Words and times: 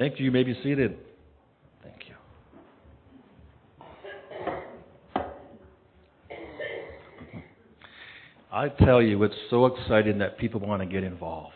Thank 0.00 0.18
you. 0.18 0.24
You 0.24 0.30
may 0.30 0.44
be 0.44 0.54
seated. 0.62 0.96
Thank 1.82 1.96
you. 2.08 2.14
I 8.50 8.70
tell 8.70 9.02
you, 9.02 9.22
it's 9.24 9.34
so 9.50 9.66
exciting 9.66 10.16
that 10.20 10.38
people 10.38 10.58
want 10.60 10.80
to 10.80 10.86
get 10.86 11.04
involved. 11.04 11.52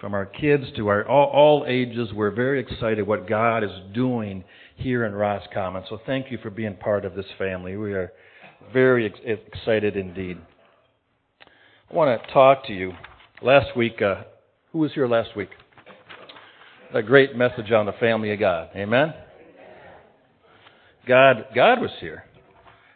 From 0.00 0.12
our 0.12 0.26
kids 0.26 0.64
to 0.76 0.88
our 0.88 1.06
all, 1.06 1.30
all 1.30 1.66
ages, 1.68 2.08
we're 2.12 2.32
very 2.32 2.58
excited 2.58 3.06
what 3.06 3.28
God 3.28 3.62
is 3.62 3.70
doing 3.94 4.42
here 4.74 5.04
in 5.04 5.12
Roscommon. 5.12 5.84
So 5.88 6.00
thank 6.04 6.32
you 6.32 6.38
for 6.42 6.50
being 6.50 6.74
part 6.74 7.04
of 7.04 7.14
this 7.14 7.26
family. 7.38 7.76
We 7.76 7.92
are 7.92 8.12
very 8.72 9.06
ex- 9.06 9.38
excited 9.54 9.96
indeed. 9.96 10.38
I 11.92 11.94
want 11.94 12.20
to 12.20 12.32
talk 12.32 12.66
to 12.66 12.72
you. 12.72 12.90
Last 13.40 13.76
week, 13.76 14.02
uh, 14.02 14.24
who 14.72 14.80
was 14.80 14.92
here 14.94 15.06
last 15.06 15.36
week? 15.36 15.50
A 16.94 17.02
great 17.02 17.36
message 17.36 17.70
on 17.70 17.84
the 17.84 17.92
family 17.92 18.32
of 18.32 18.40
God. 18.40 18.70
Amen. 18.74 19.12
God, 21.06 21.44
God 21.54 21.82
was 21.82 21.90
here. 22.00 22.24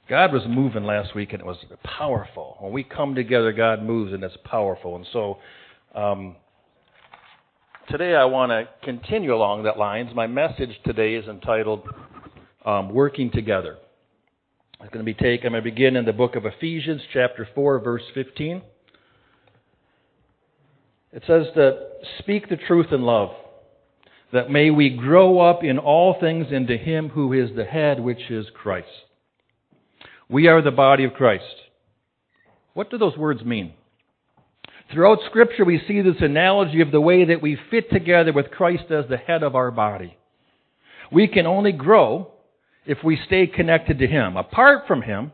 God 0.08 0.32
was 0.32 0.40
moving 0.48 0.84
last 0.84 1.14
week, 1.14 1.32
and 1.32 1.40
it 1.40 1.46
was 1.46 1.58
powerful. 1.84 2.56
When 2.60 2.72
we 2.72 2.84
come 2.84 3.14
together, 3.14 3.52
God 3.52 3.82
moves, 3.82 4.14
and 4.14 4.24
it's 4.24 4.36
powerful. 4.44 4.96
And 4.96 5.06
so, 5.12 5.38
um, 5.94 6.36
today 7.90 8.14
I 8.14 8.24
want 8.24 8.50
to 8.50 8.66
continue 8.82 9.34
along 9.34 9.64
that 9.64 9.76
lines. 9.76 10.08
My 10.14 10.26
message 10.26 10.70
today 10.86 11.14
is 11.14 11.28
entitled 11.28 11.86
um, 12.64 12.94
"Working 12.94 13.30
Together." 13.30 13.76
It's 14.80 14.90
going 14.90 15.04
to 15.04 15.12
be 15.12 15.12
taken. 15.12 15.48
I'm 15.48 15.52
going 15.52 15.64
to 15.64 15.70
begin 15.70 15.96
in 15.96 16.06
the 16.06 16.14
book 16.14 16.34
of 16.34 16.46
Ephesians, 16.46 17.02
chapter 17.12 17.46
four, 17.54 17.78
verse 17.78 18.02
fifteen. 18.14 18.62
It 21.12 21.24
says 21.26 21.48
that 21.56 21.88
speak 22.20 22.48
the 22.48 22.56
truth 22.56 22.86
in 22.90 23.02
love, 23.02 23.30
that 24.32 24.50
may 24.50 24.70
we 24.70 24.88
grow 24.88 25.40
up 25.40 25.62
in 25.62 25.78
all 25.78 26.16
things 26.18 26.46
into 26.50 26.76
Him 26.76 27.10
who 27.10 27.32
is 27.32 27.54
the 27.54 27.64
head, 27.64 28.00
which 28.00 28.30
is 28.30 28.46
Christ. 28.54 28.88
We 30.28 30.48
are 30.48 30.62
the 30.62 30.70
body 30.70 31.04
of 31.04 31.12
Christ. 31.12 31.44
What 32.72 32.90
do 32.90 32.96
those 32.96 33.16
words 33.16 33.44
mean? 33.44 33.74
Throughout 34.90 35.18
Scripture, 35.28 35.64
we 35.64 35.82
see 35.86 36.00
this 36.00 36.20
analogy 36.20 36.80
of 36.80 36.90
the 36.90 37.00
way 37.00 37.26
that 37.26 37.42
we 37.42 37.58
fit 37.70 37.90
together 37.90 38.32
with 38.32 38.50
Christ 38.50 38.84
as 38.90 39.04
the 39.08 39.18
head 39.18 39.42
of 39.42 39.54
our 39.54 39.70
body. 39.70 40.16
We 41.10 41.28
can 41.28 41.46
only 41.46 41.72
grow 41.72 42.32
if 42.86 42.98
we 43.04 43.20
stay 43.26 43.46
connected 43.46 43.98
to 43.98 44.06
Him. 44.06 44.38
Apart 44.38 44.86
from 44.88 45.02
Him, 45.02 45.32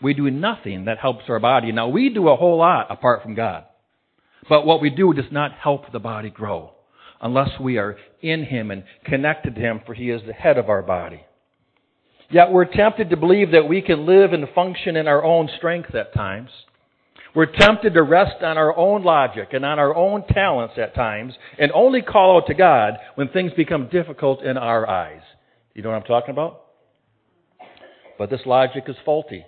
we 0.00 0.14
do 0.14 0.30
nothing 0.30 0.84
that 0.84 0.98
helps 0.98 1.24
our 1.28 1.40
body. 1.40 1.72
Now, 1.72 1.88
we 1.88 2.08
do 2.08 2.28
a 2.28 2.36
whole 2.36 2.58
lot 2.58 2.86
apart 2.90 3.22
from 3.22 3.34
God. 3.34 3.64
But 4.48 4.64
what 4.64 4.80
we 4.80 4.90
do 4.90 5.12
does 5.12 5.30
not 5.32 5.52
help 5.52 5.90
the 5.90 5.98
body 5.98 6.30
grow 6.30 6.72
unless 7.20 7.50
we 7.60 7.78
are 7.78 7.96
in 8.22 8.44
Him 8.44 8.70
and 8.70 8.84
connected 9.04 9.54
to 9.54 9.60
Him, 9.60 9.80
for 9.84 9.94
He 9.94 10.10
is 10.10 10.22
the 10.26 10.32
head 10.32 10.58
of 10.58 10.68
our 10.68 10.82
body. 10.82 11.22
Yet 12.30 12.52
we're 12.52 12.64
tempted 12.64 13.10
to 13.10 13.16
believe 13.16 13.50
that 13.52 13.68
we 13.68 13.82
can 13.82 14.06
live 14.06 14.32
and 14.32 14.46
function 14.54 14.96
in 14.96 15.08
our 15.08 15.24
own 15.24 15.48
strength 15.56 15.94
at 15.94 16.14
times. 16.14 16.50
We're 17.34 17.46
tempted 17.46 17.94
to 17.94 18.02
rest 18.02 18.42
on 18.42 18.58
our 18.58 18.76
own 18.76 19.02
logic 19.02 19.48
and 19.52 19.64
on 19.64 19.78
our 19.78 19.94
own 19.94 20.24
talents 20.26 20.74
at 20.76 20.94
times 20.94 21.34
and 21.58 21.70
only 21.72 22.02
call 22.02 22.36
out 22.36 22.46
to 22.48 22.54
God 22.54 22.94
when 23.14 23.28
things 23.28 23.52
become 23.56 23.88
difficult 23.88 24.42
in 24.42 24.56
our 24.56 24.88
eyes. 24.88 25.22
You 25.74 25.82
know 25.82 25.90
what 25.90 25.96
I'm 25.96 26.02
talking 26.02 26.32
about? 26.32 26.62
But 28.18 28.30
this 28.30 28.40
logic 28.46 28.84
is 28.88 28.96
faulty. 29.04 29.44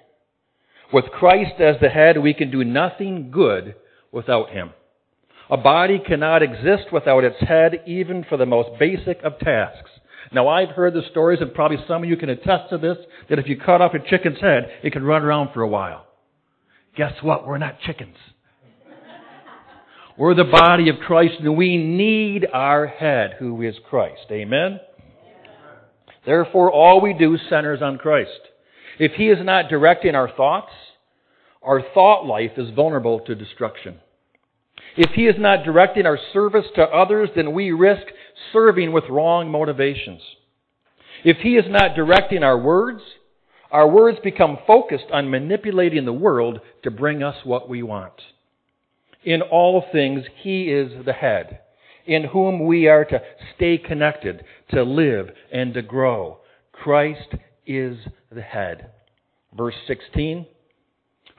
With 0.93 1.07
Christ 1.07 1.61
as 1.61 1.77
the 1.81 1.89
head, 1.89 2.19
we 2.19 2.35
can 2.35 2.51
do 2.51 2.65
nothing 2.65 3.31
good 3.31 3.75
without 4.13 4.51
Him. 4.51 4.71
A 5.51 5.57
body 5.57 5.99
cannot 5.99 6.43
exist 6.43 6.93
without 6.93 7.25
its 7.25 7.41
head, 7.41 7.83
even 7.87 8.25
for 8.29 8.37
the 8.37 8.47
most 8.47 8.79
basic 8.79 9.23
of 9.23 9.39
tasks. 9.39 9.91
Now, 10.33 10.49
I've 10.49 10.71
heard 10.71 10.95
the 10.95 11.03
stories, 11.11 11.41
and 11.41 11.53
probably 11.53 11.79
some 11.87 12.05
of 12.05 12.09
you 12.09 12.17
can 12.17 12.31
attest 12.31 12.71
to 12.71 12.79
this, 12.79 12.97
that 13.29 13.39
if 13.39 13.47
you 13.49 13.59
cut 13.59 13.83
off 13.83 13.93
a 13.95 13.99
chicken's 13.99 14.41
head, 14.41 14.71
it 14.83 14.93
can 14.93 15.03
run 15.03 15.23
around 15.23 15.53
for 15.53 15.63
a 15.63 15.69
while. 15.69 16.07
Guess 16.97 17.23
what? 17.23 17.47
We're 17.47 17.59
not 17.59 17.81
chickens. 17.81 18.17
We're 20.17 20.35
the 20.35 20.45
body 20.45 20.89
of 20.89 20.97
Christ, 21.07 21.35
and 21.41 21.57
we 21.57 21.77
need 21.77 22.47
our 22.53 22.87
head, 22.87 23.37
who 23.39 23.63
is 23.63 23.75
Christ. 23.89 24.27
Amen? 24.31 24.79
Therefore, 26.25 26.71
all 26.71 27.01
we 27.01 27.15
do 27.15 27.37
centers 27.49 27.83
on 27.83 27.99
Christ. 27.99 28.31
If 28.99 29.13
He 29.13 29.29
is 29.29 29.39
not 29.43 29.69
directing 29.69 30.15
our 30.15 30.31
thoughts, 30.31 30.73
our 31.63 31.83
thought 31.95 32.27
life 32.27 32.53
is 32.57 32.71
vulnerable 32.75 33.21
to 33.21 33.35
destruction. 33.35 34.01
If 34.97 35.11
He 35.13 35.27
is 35.27 35.37
not 35.39 35.65
directing 35.65 36.07
our 36.07 36.19
service 36.33 36.67
to 36.77 36.83
others, 36.83 37.31
then 37.35 37.53
we 37.53 37.73
risk 37.73 38.07
serving 38.53 38.93
with 38.93 39.05
wrong 39.09 39.51
motivations. 39.51 40.21
If 41.25 41.39
He 41.39 41.57
is 41.57 41.65
not 41.69 41.95
directing 41.95 42.43
our 42.43 42.59
words, 42.59 43.01
our 43.71 43.89
words 43.89 44.19
become 44.23 44.59
focused 44.67 45.07
on 45.13 45.31
manipulating 45.31 46.05
the 46.05 46.13
world 46.13 46.61
to 46.83 46.91
bring 46.91 47.23
us 47.23 47.37
what 47.45 47.69
we 47.69 47.83
want. 47.83 48.13
In 49.25 49.41
all 49.41 49.85
things, 49.93 50.25
He 50.43 50.65
is 50.65 51.05
the 51.07 51.13
head, 51.13 51.61
in 52.07 52.25
whom 52.25 52.67
we 52.67 52.87
are 52.89 53.05
to 53.07 53.23
stay 53.57 53.79
connected, 53.79 54.45
to 54.71 54.83
live, 54.83 55.31
and 55.53 55.73
to 55.75 55.83
grow. 55.83 56.39
Christ 56.73 57.35
is 57.67 57.97
the 58.31 58.43
head. 58.43 58.91
Verse 59.57 59.77
16 59.87 60.47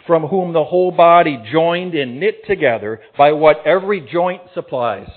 from 0.05 0.23
whom 0.23 0.53
the 0.53 0.63
whole 0.63 0.91
body 0.91 1.41
joined 1.51 1.93
and 1.93 2.19
knit 2.19 2.45
together 2.45 3.01
by 3.17 3.31
what 3.31 3.65
every 3.65 4.01
joint 4.01 4.41
supplies, 4.53 5.09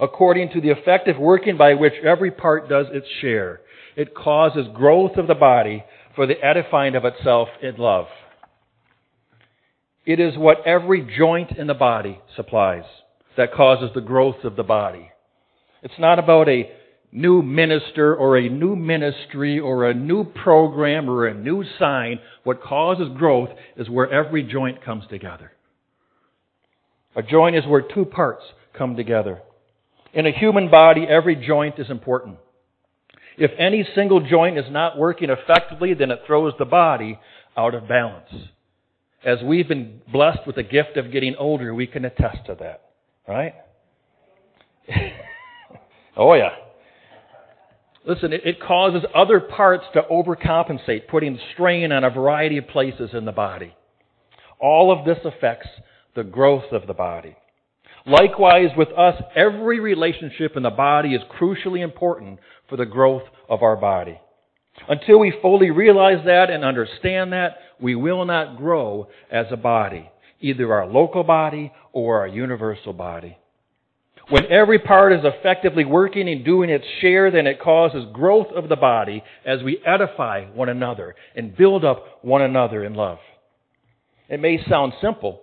according 0.00 0.50
to 0.50 0.60
the 0.60 0.70
effective 0.70 1.18
working 1.18 1.56
by 1.56 1.74
which 1.74 1.94
every 2.04 2.30
part 2.30 2.68
does 2.68 2.86
its 2.90 3.06
share. 3.20 3.60
It 3.96 4.14
causes 4.14 4.66
growth 4.74 5.16
of 5.16 5.26
the 5.26 5.34
body 5.34 5.84
for 6.14 6.26
the 6.26 6.42
edifying 6.42 6.94
of 6.94 7.04
itself 7.04 7.48
in 7.62 7.76
love. 7.76 8.06
It 10.04 10.20
is 10.20 10.36
what 10.36 10.66
every 10.66 11.06
joint 11.18 11.52
in 11.52 11.66
the 11.66 11.74
body 11.74 12.20
supplies 12.36 12.84
that 13.36 13.52
causes 13.52 13.90
the 13.94 14.00
growth 14.00 14.44
of 14.44 14.56
the 14.56 14.62
body. 14.62 15.10
It's 15.82 15.98
not 15.98 16.18
about 16.18 16.48
a 16.48 16.70
new 17.12 17.42
minister 17.42 18.14
or 18.14 18.36
a 18.36 18.48
new 18.48 18.76
ministry 18.76 19.58
or 19.58 19.88
a 19.88 19.94
new 19.94 20.24
program 20.24 21.08
or 21.08 21.26
a 21.26 21.34
new 21.34 21.64
sign. 21.78 22.18
What 22.44 22.62
causes 22.62 23.08
growth 23.16 23.50
is 23.76 23.88
where 23.88 24.10
every 24.10 24.42
joint 24.42 24.84
comes 24.84 25.04
together. 25.08 25.52
A 27.14 27.22
joint 27.22 27.56
is 27.56 27.66
where 27.66 27.82
two 27.82 28.04
parts 28.04 28.42
come 28.76 28.96
together. 28.96 29.40
In 30.12 30.26
a 30.26 30.32
human 30.32 30.70
body, 30.70 31.06
every 31.08 31.36
joint 31.36 31.78
is 31.78 31.90
important. 31.90 32.38
If 33.38 33.50
any 33.58 33.86
single 33.94 34.26
joint 34.26 34.58
is 34.58 34.64
not 34.70 34.98
working 34.98 35.30
effectively, 35.30 35.94
then 35.94 36.10
it 36.10 36.20
throws 36.26 36.54
the 36.58 36.64
body 36.64 37.18
out 37.56 37.74
of 37.74 37.88
balance. 37.88 38.30
As 39.24 39.38
we've 39.42 39.68
been 39.68 40.00
blessed 40.12 40.46
with 40.46 40.56
the 40.56 40.62
gift 40.62 40.96
of 40.96 41.10
getting 41.12 41.34
older, 41.36 41.74
we 41.74 41.86
can 41.86 42.04
attest 42.04 42.46
to 42.46 42.56
that. 42.60 42.82
Right? 43.26 43.54
oh 46.16 46.34
yeah. 46.34 46.50
Listen, 48.06 48.32
it, 48.32 48.60
causes 48.60 49.02
other 49.16 49.40
parts 49.40 49.84
to 49.94 50.02
overcompensate, 50.02 51.08
putting 51.08 51.40
strain 51.54 51.90
on 51.90 52.04
a 52.04 52.10
variety 52.10 52.56
of 52.58 52.68
places 52.68 53.10
in 53.12 53.24
the 53.24 53.32
body. 53.32 53.74
All 54.60 54.96
of 54.96 55.04
this 55.04 55.18
affects 55.24 55.68
the 56.14 56.22
growth 56.22 56.70
of 56.70 56.86
the 56.86 56.94
body. 56.94 57.36
Likewise, 58.06 58.70
with 58.76 58.88
us, 58.96 59.20
every 59.34 59.80
relationship 59.80 60.56
in 60.56 60.62
the 60.62 60.70
body 60.70 61.14
is 61.14 61.22
crucially 61.40 61.82
important 61.82 62.38
for 62.68 62.76
the 62.76 62.86
growth 62.86 63.24
of 63.48 63.64
our 63.64 63.76
body. 63.76 64.20
Until 64.88 65.18
we 65.18 65.34
fully 65.42 65.72
realize 65.72 66.24
that 66.26 66.48
and 66.48 66.64
understand 66.64 67.32
that, 67.32 67.56
we 67.80 67.96
will 67.96 68.24
not 68.24 68.56
grow 68.56 69.08
as 69.32 69.46
a 69.50 69.56
body, 69.56 70.08
either 70.40 70.72
our 70.72 70.86
local 70.86 71.24
body 71.24 71.72
or 71.92 72.20
our 72.20 72.28
universal 72.28 72.92
body. 72.92 73.36
When 74.28 74.46
every 74.50 74.80
part 74.80 75.12
is 75.12 75.20
effectively 75.22 75.84
working 75.84 76.28
and 76.28 76.44
doing 76.44 76.68
its 76.68 76.84
share, 77.00 77.30
then 77.30 77.46
it 77.46 77.60
causes 77.60 78.06
growth 78.12 78.48
of 78.56 78.68
the 78.68 78.76
body 78.76 79.22
as 79.44 79.62
we 79.62 79.78
edify 79.86 80.46
one 80.46 80.68
another 80.68 81.14
and 81.36 81.56
build 81.56 81.84
up 81.84 82.18
one 82.22 82.42
another 82.42 82.84
in 82.84 82.94
love. 82.94 83.18
It 84.28 84.40
may 84.40 84.58
sound 84.68 84.94
simple, 85.00 85.42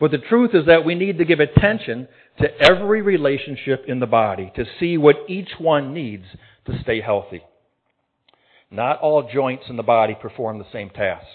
but 0.00 0.10
the 0.10 0.18
truth 0.18 0.52
is 0.54 0.64
that 0.66 0.86
we 0.86 0.94
need 0.94 1.18
to 1.18 1.26
give 1.26 1.40
attention 1.40 2.08
to 2.38 2.48
every 2.58 3.02
relationship 3.02 3.84
in 3.86 4.00
the 4.00 4.06
body 4.06 4.50
to 4.56 4.64
see 4.80 4.96
what 4.96 5.16
each 5.28 5.50
one 5.58 5.92
needs 5.92 6.24
to 6.64 6.80
stay 6.82 7.02
healthy. 7.02 7.42
Not 8.70 9.00
all 9.00 9.30
joints 9.30 9.64
in 9.68 9.76
the 9.76 9.82
body 9.82 10.16
perform 10.20 10.58
the 10.58 10.72
same 10.72 10.88
task. 10.88 11.26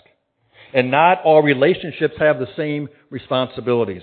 And 0.73 0.89
not 0.89 1.21
all 1.23 1.43
relationships 1.43 2.15
have 2.17 2.39
the 2.39 2.47
same 2.57 2.89
responsibilities. 3.11 4.01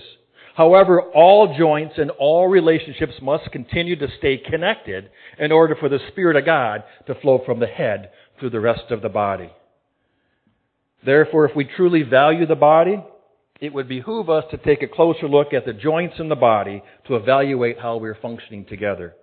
However, 0.55 1.01
all 1.01 1.57
joints 1.57 1.95
and 1.97 2.11
all 2.11 2.47
relationships 2.47 3.15
must 3.21 3.51
continue 3.51 3.97
to 3.97 4.07
stay 4.17 4.37
connected 4.37 5.09
in 5.37 5.51
order 5.51 5.75
for 5.75 5.89
the 5.89 5.99
Spirit 6.11 6.37
of 6.37 6.45
God 6.45 6.83
to 7.07 7.15
flow 7.15 7.41
from 7.45 7.59
the 7.59 7.67
head 7.67 8.11
through 8.39 8.51
the 8.51 8.61
rest 8.61 8.89
of 8.89 9.01
the 9.01 9.09
body. 9.09 9.51
Therefore, 11.05 11.45
if 11.45 11.55
we 11.57 11.65
truly 11.65 12.03
value 12.03 12.45
the 12.45 12.55
body, 12.55 13.03
it 13.59 13.73
would 13.73 13.89
behoove 13.89 14.29
us 14.29 14.45
to 14.51 14.57
take 14.57 14.81
a 14.81 14.87
closer 14.87 15.27
look 15.27 15.53
at 15.53 15.65
the 15.65 15.73
joints 15.73 16.15
in 16.19 16.29
the 16.29 16.35
body 16.35 16.81
to 17.07 17.17
evaluate 17.17 17.79
how 17.79 17.97
we're 17.97 18.17
functioning 18.21 18.63
together. 18.65 19.13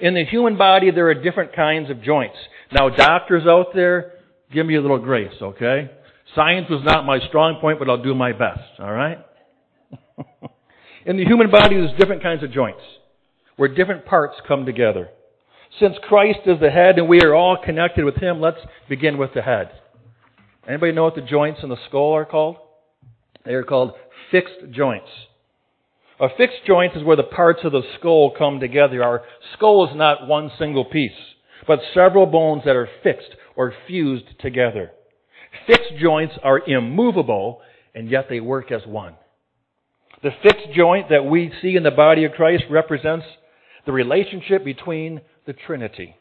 In 0.00 0.14
the 0.14 0.24
human 0.24 0.56
body, 0.56 0.92
there 0.92 1.08
are 1.08 1.14
different 1.14 1.54
kinds 1.54 1.90
of 1.90 2.00
joints. 2.00 2.36
Now, 2.72 2.90
doctors 2.90 3.46
out 3.46 3.74
there, 3.74 4.12
give 4.52 4.66
me 4.66 4.76
a 4.76 4.80
little 4.80 4.98
grace, 4.98 5.34
okay? 5.42 5.90
Science 6.36 6.68
was 6.70 6.82
not 6.84 7.04
my 7.04 7.18
strong 7.26 7.60
point, 7.60 7.80
but 7.80 7.90
I'll 7.90 8.02
do 8.02 8.14
my 8.14 8.32
best, 8.32 8.78
alright? 8.78 9.18
In 11.06 11.18
the 11.18 11.24
human 11.24 11.50
body, 11.50 11.76
there's 11.76 11.98
different 11.98 12.22
kinds 12.22 12.42
of 12.42 12.50
joints 12.50 12.80
where 13.56 13.68
different 13.68 14.06
parts 14.06 14.36
come 14.48 14.64
together. 14.64 15.10
Since 15.78 15.96
Christ 16.02 16.40
is 16.46 16.60
the 16.60 16.70
head 16.70 16.98
and 16.98 17.08
we 17.08 17.20
are 17.20 17.34
all 17.34 17.58
connected 17.62 18.04
with 18.04 18.16
Him, 18.16 18.40
let's 18.40 18.60
begin 18.88 19.18
with 19.18 19.34
the 19.34 19.42
head. 19.42 19.70
Anybody 20.66 20.92
know 20.92 21.04
what 21.04 21.14
the 21.14 21.20
joints 21.20 21.60
in 21.62 21.68
the 21.68 21.76
skull 21.88 22.14
are 22.14 22.24
called? 22.24 22.56
They 23.44 23.52
are 23.52 23.64
called 23.64 23.92
fixed 24.30 24.70
joints. 24.70 25.08
A 26.20 26.28
fixed 26.38 26.64
joint 26.66 26.96
is 26.96 27.02
where 27.02 27.16
the 27.16 27.22
parts 27.22 27.60
of 27.64 27.72
the 27.72 27.82
skull 27.98 28.32
come 28.38 28.60
together. 28.60 29.02
Our 29.02 29.22
skull 29.56 29.86
is 29.90 29.96
not 29.96 30.26
one 30.26 30.50
single 30.58 30.86
piece, 30.86 31.10
but 31.66 31.80
several 31.92 32.24
bones 32.24 32.62
that 32.64 32.76
are 32.76 32.88
fixed 33.02 33.36
or 33.56 33.74
fused 33.86 34.40
together. 34.40 34.92
Fixed 35.66 35.98
joints 36.00 36.34
are 36.42 36.62
immovable, 36.66 37.60
and 37.94 38.08
yet 38.08 38.26
they 38.30 38.40
work 38.40 38.72
as 38.72 38.86
one. 38.86 39.16
The 40.24 40.32
fixed 40.42 40.72
joint 40.74 41.10
that 41.10 41.26
we 41.26 41.52
see 41.60 41.76
in 41.76 41.82
the 41.82 41.90
body 41.90 42.24
of 42.24 42.32
Christ 42.32 42.64
represents 42.70 43.26
the 43.84 43.92
relationship 43.92 44.64
between 44.64 45.20
the 45.46 45.52
Trinity. 45.52 46.16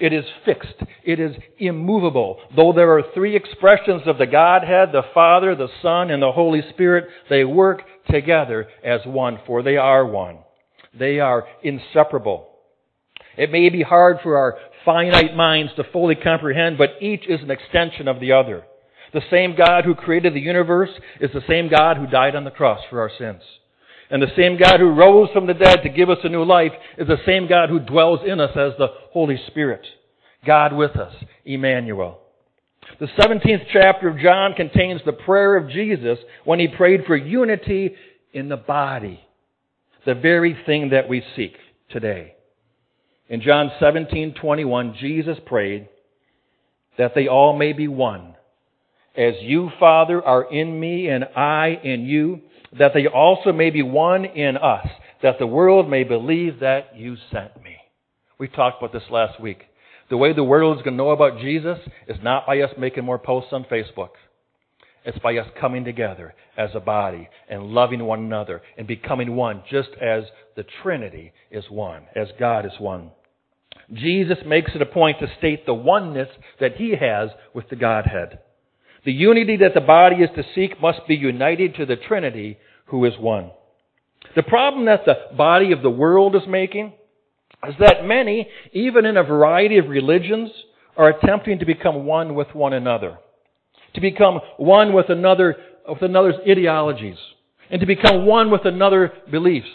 It 0.00 0.12
is 0.12 0.24
fixed. 0.44 0.74
It 1.04 1.20
is 1.20 1.36
immovable. 1.56 2.40
Though 2.56 2.72
there 2.72 2.90
are 2.98 3.04
three 3.14 3.36
expressions 3.36 4.02
of 4.06 4.18
the 4.18 4.26
Godhead, 4.26 4.88
the 4.90 5.04
Father, 5.14 5.54
the 5.54 5.68
Son, 5.80 6.10
and 6.10 6.20
the 6.20 6.32
Holy 6.32 6.60
Spirit, 6.70 7.04
they 7.28 7.44
work 7.44 7.82
together 8.10 8.66
as 8.82 9.02
one, 9.06 9.38
for 9.46 9.62
they 9.62 9.76
are 9.76 10.04
one. 10.04 10.38
They 10.98 11.20
are 11.20 11.44
inseparable. 11.62 12.48
It 13.38 13.52
may 13.52 13.68
be 13.68 13.82
hard 13.82 14.16
for 14.24 14.38
our 14.38 14.58
finite 14.84 15.36
minds 15.36 15.70
to 15.76 15.84
fully 15.92 16.16
comprehend, 16.16 16.78
but 16.78 17.00
each 17.00 17.28
is 17.28 17.42
an 17.42 17.52
extension 17.52 18.08
of 18.08 18.18
the 18.18 18.32
other. 18.32 18.64
The 19.12 19.22
same 19.30 19.56
God 19.56 19.84
who 19.84 19.94
created 19.94 20.34
the 20.34 20.40
universe 20.40 20.90
is 21.20 21.30
the 21.32 21.42
same 21.48 21.68
God 21.68 21.96
who 21.96 22.06
died 22.06 22.36
on 22.36 22.44
the 22.44 22.50
cross 22.50 22.80
for 22.88 23.00
our 23.00 23.10
sins. 23.18 23.42
And 24.10 24.22
the 24.22 24.34
same 24.36 24.58
God 24.58 24.80
who 24.80 24.90
rose 24.90 25.28
from 25.32 25.46
the 25.46 25.54
dead 25.54 25.82
to 25.82 25.88
give 25.88 26.10
us 26.10 26.18
a 26.24 26.28
new 26.28 26.44
life 26.44 26.72
is 26.98 27.06
the 27.06 27.22
same 27.24 27.48
God 27.48 27.68
who 27.68 27.78
dwells 27.78 28.20
in 28.26 28.40
us 28.40 28.50
as 28.50 28.72
the 28.78 28.88
Holy 29.12 29.40
Spirit. 29.46 29.86
God 30.44 30.72
with 30.72 30.96
us, 30.96 31.14
Emmanuel. 31.44 32.20
The 32.98 33.06
17th 33.06 33.66
chapter 33.72 34.08
of 34.08 34.18
John 34.18 34.54
contains 34.54 35.00
the 35.04 35.12
prayer 35.12 35.56
of 35.56 35.70
Jesus 35.70 36.18
when 36.44 36.58
he 36.58 36.68
prayed 36.68 37.04
for 37.06 37.16
unity 37.16 37.94
in 38.32 38.48
the 38.48 38.56
body. 38.56 39.20
The 40.06 40.14
very 40.14 40.56
thing 40.66 40.90
that 40.90 41.08
we 41.08 41.22
seek 41.36 41.56
today. 41.90 42.34
In 43.28 43.42
John 43.42 43.70
17:21, 43.80 44.94
Jesus 44.94 45.38
prayed 45.46 45.88
that 46.98 47.14
they 47.14 47.28
all 47.28 47.56
may 47.56 47.72
be 47.72 47.86
one. 47.86 48.34
As 49.20 49.34
you, 49.42 49.68
Father, 49.78 50.24
are 50.24 50.50
in 50.50 50.80
me 50.80 51.08
and 51.08 51.24
I 51.36 51.78
in 51.84 52.06
you, 52.06 52.40
that 52.78 52.92
they 52.94 53.06
also 53.06 53.52
may 53.52 53.68
be 53.68 53.82
one 53.82 54.24
in 54.24 54.56
us, 54.56 54.86
that 55.22 55.38
the 55.38 55.46
world 55.46 55.90
may 55.90 56.04
believe 56.04 56.60
that 56.60 56.96
you 56.96 57.18
sent 57.30 57.62
me. 57.62 57.76
We 58.38 58.48
talked 58.48 58.82
about 58.82 58.94
this 58.94 59.10
last 59.10 59.38
week. 59.38 59.58
The 60.08 60.16
way 60.16 60.32
the 60.32 60.42
world 60.42 60.78
is 60.78 60.82
going 60.82 60.96
to 60.96 61.02
know 61.04 61.10
about 61.10 61.38
Jesus 61.38 61.78
is 62.08 62.16
not 62.22 62.46
by 62.46 62.60
us 62.60 62.70
making 62.78 63.04
more 63.04 63.18
posts 63.18 63.52
on 63.52 63.64
Facebook. 63.64 64.12
It's 65.04 65.18
by 65.18 65.36
us 65.36 65.48
coming 65.60 65.84
together 65.84 66.34
as 66.56 66.70
a 66.74 66.80
body 66.80 67.28
and 67.50 67.74
loving 67.74 68.02
one 68.02 68.20
another 68.20 68.62
and 68.78 68.86
becoming 68.86 69.36
one, 69.36 69.64
just 69.70 69.90
as 70.00 70.24
the 70.56 70.64
Trinity 70.82 71.34
is 71.50 71.64
one, 71.68 72.04
as 72.16 72.28
God 72.38 72.64
is 72.64 72.72
one. 72.78 73.10
Jesus 73.92 74.38
makes 74.46 74.72
it 74.74 74.80
a 74.80 74.86
point 74.86 75.18
to 75.20 75.30
state 75.36 75.66
the 75.66 75.74
oneness 75.74 76.28
that 76.58 76.76
he 76.76 76.94
has 76.98 77.28
with 77.52 77.68
the 77.68 77.76
Godhead. 77.76 78.38
The 79.04 79.12
unity 79.12 79.56
that 79.58 79.74
the 79.74 79.80
body 79.80 80.16
is 80.16 80.30
to 80.36 80.44
seek 80.54 80.80
must 80.80 81.06
be 81.08 81.14
united 81.14 81.76
to 81.76 81.86
the 81.86 81.96
Trinity 81.96 82.58
who 82.86 83.04
is 83.04 83.14
one. 83.18 83.50
The 84.36 84.42
problem 84.42 84.86
that 84.86 85.04
the 85.06 85.36
body 85.36 85.72
of 85.72 85.82
the 85.82 85.90
world 85.90 86.36
is 86.36 86.42
making 86.46 86.92
is 87.66 87.74
that 87.78 88.04
many, 88.04 88.48
even 88.72 89.06
in 89.06 89.16
a 89.16 89.22
variety 89.22 89.78
of 89.78 89.88
religions, 89.88 90.50
are 90.96 91.08
attempting 91.08 91.58
to 91.60 91.64
become 91.64 92.04
one 92.04 92.34
with 92.34 92.48
one 92.54 92.72
another. 92.72 93.18
To 93.94 94.00
become 94.00 94.40
one 94.58 94.92
with 94.92 95.08
another, 95.08 95.56
with 95.88 96.02
another's 96.02 96.36
ideologies. 96.48 97.16
And 97.70 97.80
to 97.80 97.86
become 97.86 98.26
one 98.26 98.50
with 98.50 98.64
another 98.64 99.12
beliefs. 99.30 99.68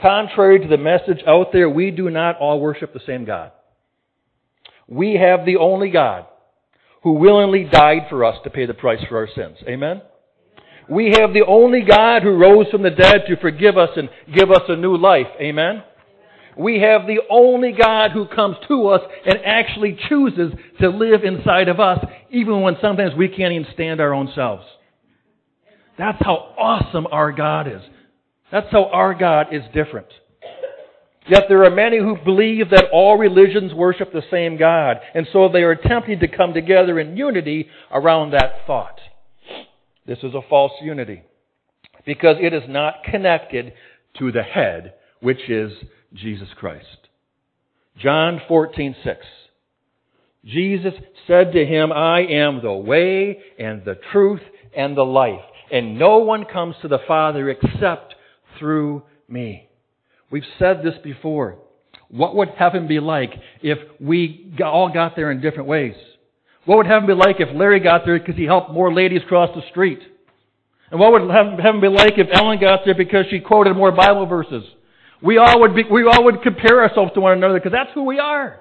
Contrary 0.00 0.60
to 0.60 0.68
the 0.68 0.76
message 0.76 1.22
out 1.26 1.52
there, 1.52 1.68
we 1.68 1.90
do 1.90 2.10
not 2.10 2.38
all 2.38 2.60
worship 2.60 2.92
the 2.92 3.00
same 3.06 3.24
God. 3.24 3.52
We 4.88 5.14
have 5.14 5.44
the 5.44 5.56
only 5.56 5.90
God 5.90 6.26
who 7.06 7.12
willingly 7.12 7.62
died 7.62 8.02
for 8.10 8.24
us 8.24 8.34
to 8.42 8.50
pay 8.50 8.66
the 8.66 8.74
price 8.74 8.98
for 9.08 9.18
our 9.18 9.28
sins. 9.32 9.58
Amen? 9.68 10.02
We 10.90 11.14
have 11.20 11.32
the 11.32 11.44
only 11.46 11.82
God 11.88 12.24
who 12.24 12.30
rose 12.30 12.66
from 12.72 12.82
the 12.82 12.90
dead 12.90 13.26
to 13.28 13.36
forgive 13.36 13.78
us 13.78 13.90
and 13.94 14.08
give 14.34 14.50
us 14.50 14.62
a 14.66 14.74
new 14.74 14.96
life. 14.96 15.28
Amen? 15.40 15.84
We 16.58 16.80
have 16.80 17.06
the 17.06 17.20
only 17.30 17.70
God 17.80 18.10
who 18.10 18.26
comes 18.26 18.56
to 18.66 18.88
us 18.88 19.02
and 19.24 19.38
actually 19.44 19.96
chooses 20.08 20.50
to 20.80 20.88
live 20.88 21.22
inside 21.22 21.68
of 21.68 21.78
us, 21.78 22.04
even 22.32 22.62
when 22.62 22.74
sometimes 22.82 23.12
we 23.16 23.28
can't 23.28 23.52
even 23.52 23.68
stand 23.72 24.00
our 24.00 24.12
own 24.12 24.28
selves. 24.34 24.64
That's 25.96 26.18
how 26.22 26.54
awesome 26.58 27.06
our 27.12 27.30
God 27.30 27.68
is. 27.68 27.82
That's 28.50 28.66
how 28.72 28.86
our 28.86 29.14
God 29.14 29.54
is 29.54 29.62
different. 29.72 30.08
Yet 31.28 31.44
there 31.48 31.64
are 31.64 31.70
many 31.70 31.98
who 31.98 32.16
believe 32.24 32.70
that 32.70 32.86
all 32.92 33.18
religions 33.18 33.74
worship 33.74 34.12
the 34.12 34.22
same 34.30 34.56
God, 34.56 34.98
and 35.14 35.26
so 35.32 35.48
they 35.48 35.62
are 35.62 35.72
attempting 35.72 36.20
to 36.20 36.28
come 36.28 36.54
together 36.54 37.00
in 37.00 37.16
unity 37.16 37.68
around 37.90 38.30
that 38.30 38.66
thought. 38.66 39.00
This 40.06 40.18
is 40.22 40.34
a 40.34 40.48
false 40.48 40.72
unity 40.82 41.22
because 42.04 42.36
it 42.40 42.54
is 42.54 42.62
not 42.68 43.02
connected 43.02 43.72
to 44.18 44.30
the 44.30 44.42
head, 44.42 44.94
which 45.20 45.50
is 45.50 45.72
Jesus 46.14 46.48
Christ. 46.56 47.08
John 47.98 48.40
14:6. 48.48 49.16
Jesus 50.44 50.94
said 51.26 51.52
to 51.52 51.66
him, 51.66 51.90
I 51.90 52.20
am 52.20 52.62
the 52.62 52.72
way 52.72 53.40
and 53.58 53.84
the 53.84 53.98
truth 54.12 54.42
and 54.76 54.96
the 54.96 55.04
life, 55.04 55.42
and 55.72 55.98
no 55.98 56.18
one 56.18 56.44
comes 56.44 56.76
to 56.82 56.88
the 56.88 57.00
Father 57.08 57.50
except 57.50 58.14
through 58.58 59.02
me. 59.28 59.65
We've 60.30 60.44
said 60.58 60.82
this 60.82 60.94
before. 61.02 61.58
What 62.08 62.36
would 62.36 62.50
heaven 62.50 62.86
be 62.86 63.00
like 63.00 63.32
if 63.62 63.78
we 64.00 64.54
all 64.64 64.92
got 64.92 65.16
there 65.16 65.30
in 65.30 65.40
different 65.40 65.68
ways? 65.68 65.94
What 66.64 66.78
would 66.78 66.86
heaven 66.86 67.06
be 67.06 67.14
like 67.14 67.36
if 67.38 67.48
Larry 67.54 67.80
got 67.80 68.02
there 68.04 68.18
because 68.18 68.36
he 68.36 68.44
helped 68.44 68.70
more 68.70 68.92
ladies 68.92 69.22
cross 69.28 69.50
the 69.54 69.62
street? 69.70 70.00
And 70.90 71.00
what 71.00 71.12
would 71.12 71.30
heaven 71.30 71.80
be 71.80 71.88
like 71.88 72.14
if 72.16 72.28
Ellen 72.32 72.60
got 72.60 72.80
there 72.84 72.94
because 72.94 73.26
she 73.30 73.40
quoted 73.40 73.74
more 73.76 73.90
Bible 73.92 74.26
verses? 74.26 74.64
We 75.22 75.38
all 75.38 75.60
would 75.60 75.74
be, 75.74 75.84
we 75.90 76.04
all 76.04 76.24
would 76.24 76.42
compare 76.42 76.82
ourselves 76.82 77.12
to 77.14 77.20
one 77.20 77.32
another 77.32 77.54
because 77.54 77.72
that's 77.72 77.90
who 77.94 78.04
we 78.04 78.18
are. 78.18 78.60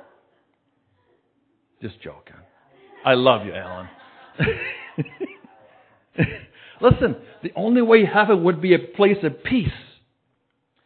Just 1.82 2.02
joking. 2.02 2.36
I 3.04 3.14
love 3.14 3.46
you, 3.46 3.54
Alan. 3.54 3.90
Listen, 6.82 7.16
the 7.44 7.52
only 7.56 7.82
way 7.82 8.06
heaven 8.06 8.44
would 8.44 8.62
be 8.62 8.74
a 8.74 8.80
place 8.80 9.18
of 9.24 9.44
peace 9.44 9.70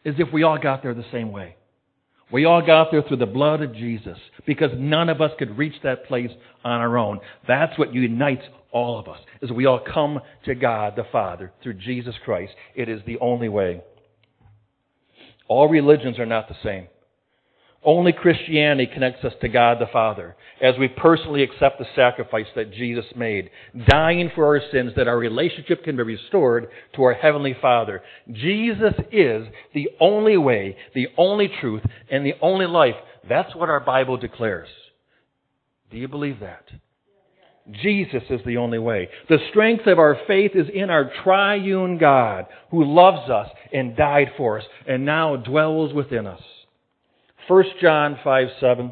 is 0.03 0.15
if 0.17 0.31
we 0.33 0.43
all 0.43 0.57
got 0.57 0.81
there 0.83 0.93
the 0.93 1.05
same 1.11 1.31
way. 1.31 1.55
We 2.31 2.45
all 2.45 2.65
got 2.65 2.91
there 2.91 3.01
through 3.01 3.17
the 3.17 3.25
blood 3.25 3.61
of 3.61 3.73
Jesus 3.73 4.17
because 4.45 4.71
none 4.75 5.09
of 5.09 5.19
us 5.19 5.31
could 5.39 5.57
reach 5.57 5.73
that 5.83 6.05
place 6.05 6.29
on 6.63 6.79
our 6.79 6.97
own. 6.97 7.19
That's 7.47 7.77
what 7.77 7.93
unites 7.93 8.43
all 8.71 8.99
of 8.99 9.07
us, 9.07 9.19
is 9.41 9.51
we 9.51 9.65
all 9.65 9.79
come 9.79 10.19
to 10.45 10.53
God 10.53 10.93
the 10.95 11.05
Father 11.11 11.51
through 11.63 11.73
Jesus 11.75 12.13
Christ. 12.23 12.53
It 12.75 12.87
is 12.87 13.01
the 13.07 13.17
only 13.19 13.49
way. 13.49 13.81
All 15.47 15.67
religions 15.67 16.19
are 16.19 16.27
not 16.27 16.47
the 16.47 16.55
same. 16.63 16.87
Only 17.83 18.11
Christianity 18.11 18.91
connects 18.93 19.23
us 19.23 19.33
to 19.39 19.47
God 19.47 19.77
the 19.79 19.87
Father 19.91 20.35
as 20.61 20.75
we 20.77 20.89
personally 20.89 21.43
accept 21.43 21.79
the 21.79 21.85
sacrifice 21.95 22.47
that 22.55 22.73
Jesus 22.73 23.05
made, 23.15 23.49
dying 23.87 24.29
for 24.35 24.45
our 24.45 24.61
sins 24.71 24.91
that 24.97 25.07
our 25.07 25.17
relationship 25.17 25.85
can 25.85 25.95
be 25.95 26.03
restored 26.03 26.67
to 26.95 27.03
our 27.03 27.13
Heavenly 27.13 27.55
Father. 27.61 28.01
Jesus 28.33 28.93
is 29.13 29.47
the 29.73 29.89
only 30.01 30.35
way, 30.35 30.75
the 30.93 31.07
only 31.17 31.49
truth, 31.61 31.83
and 32.11 32.25
the 32.25 32.33
only 32.41 32.65
life. 32.65 32.95
That's 33.29 33.55
what 33.55 33.69
our 33.69 33.79
Bible 33.79 34.17
declares. 34.17 34.67
Do 35.89 35.97
you 35.97 36.09
believe 36.09 36.41
that? 36.41 36.65
Jesus 37.81 38.23
is 38.29 38.41
the 38.45 38.57
only 38.57 38.79
way. 38.79 39.09
The 39.29 39.37
strength 39.51 39.87
of 39.87 39.99
our 39.99 40.17
faith 40.27 40.51
is 40.53 40.67
in 40.73 40.89
our 40.89 41.11
triune 41.23 41.97
God 41.97 42.45
who 42.71 42.83
loves 42.83 43.29
us 43.29 43.47
and 43.71 43.95
died 43.95 44.31
for 44.35 44.59
us 44.59 44.65
and 44.87 45.05
now 45.05 45.37
dwells 45.37 45.93
within 45.93 46.27
us. 46.27 46.41
1 47.49 47.63
John 47.81 48.19
5 48.23 48.47
7. 48.59 48.91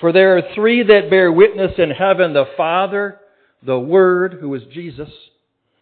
For 0.00 0.12
there 0.12 0.36
are 0.36 0.42
three 0.56 0.82
that 0.82 1.08
bear 1.08 1.30
witness 1.30 1.70
in 1.78 1.90
heaven 1.90 2.32
the 2.32 2.46
Father, 2.56 3.20
the 3.64 3.78
Word, 3.78 4.38
who 4.40 4.52
is 4.56 4.62
Jesus, 4.74 5.08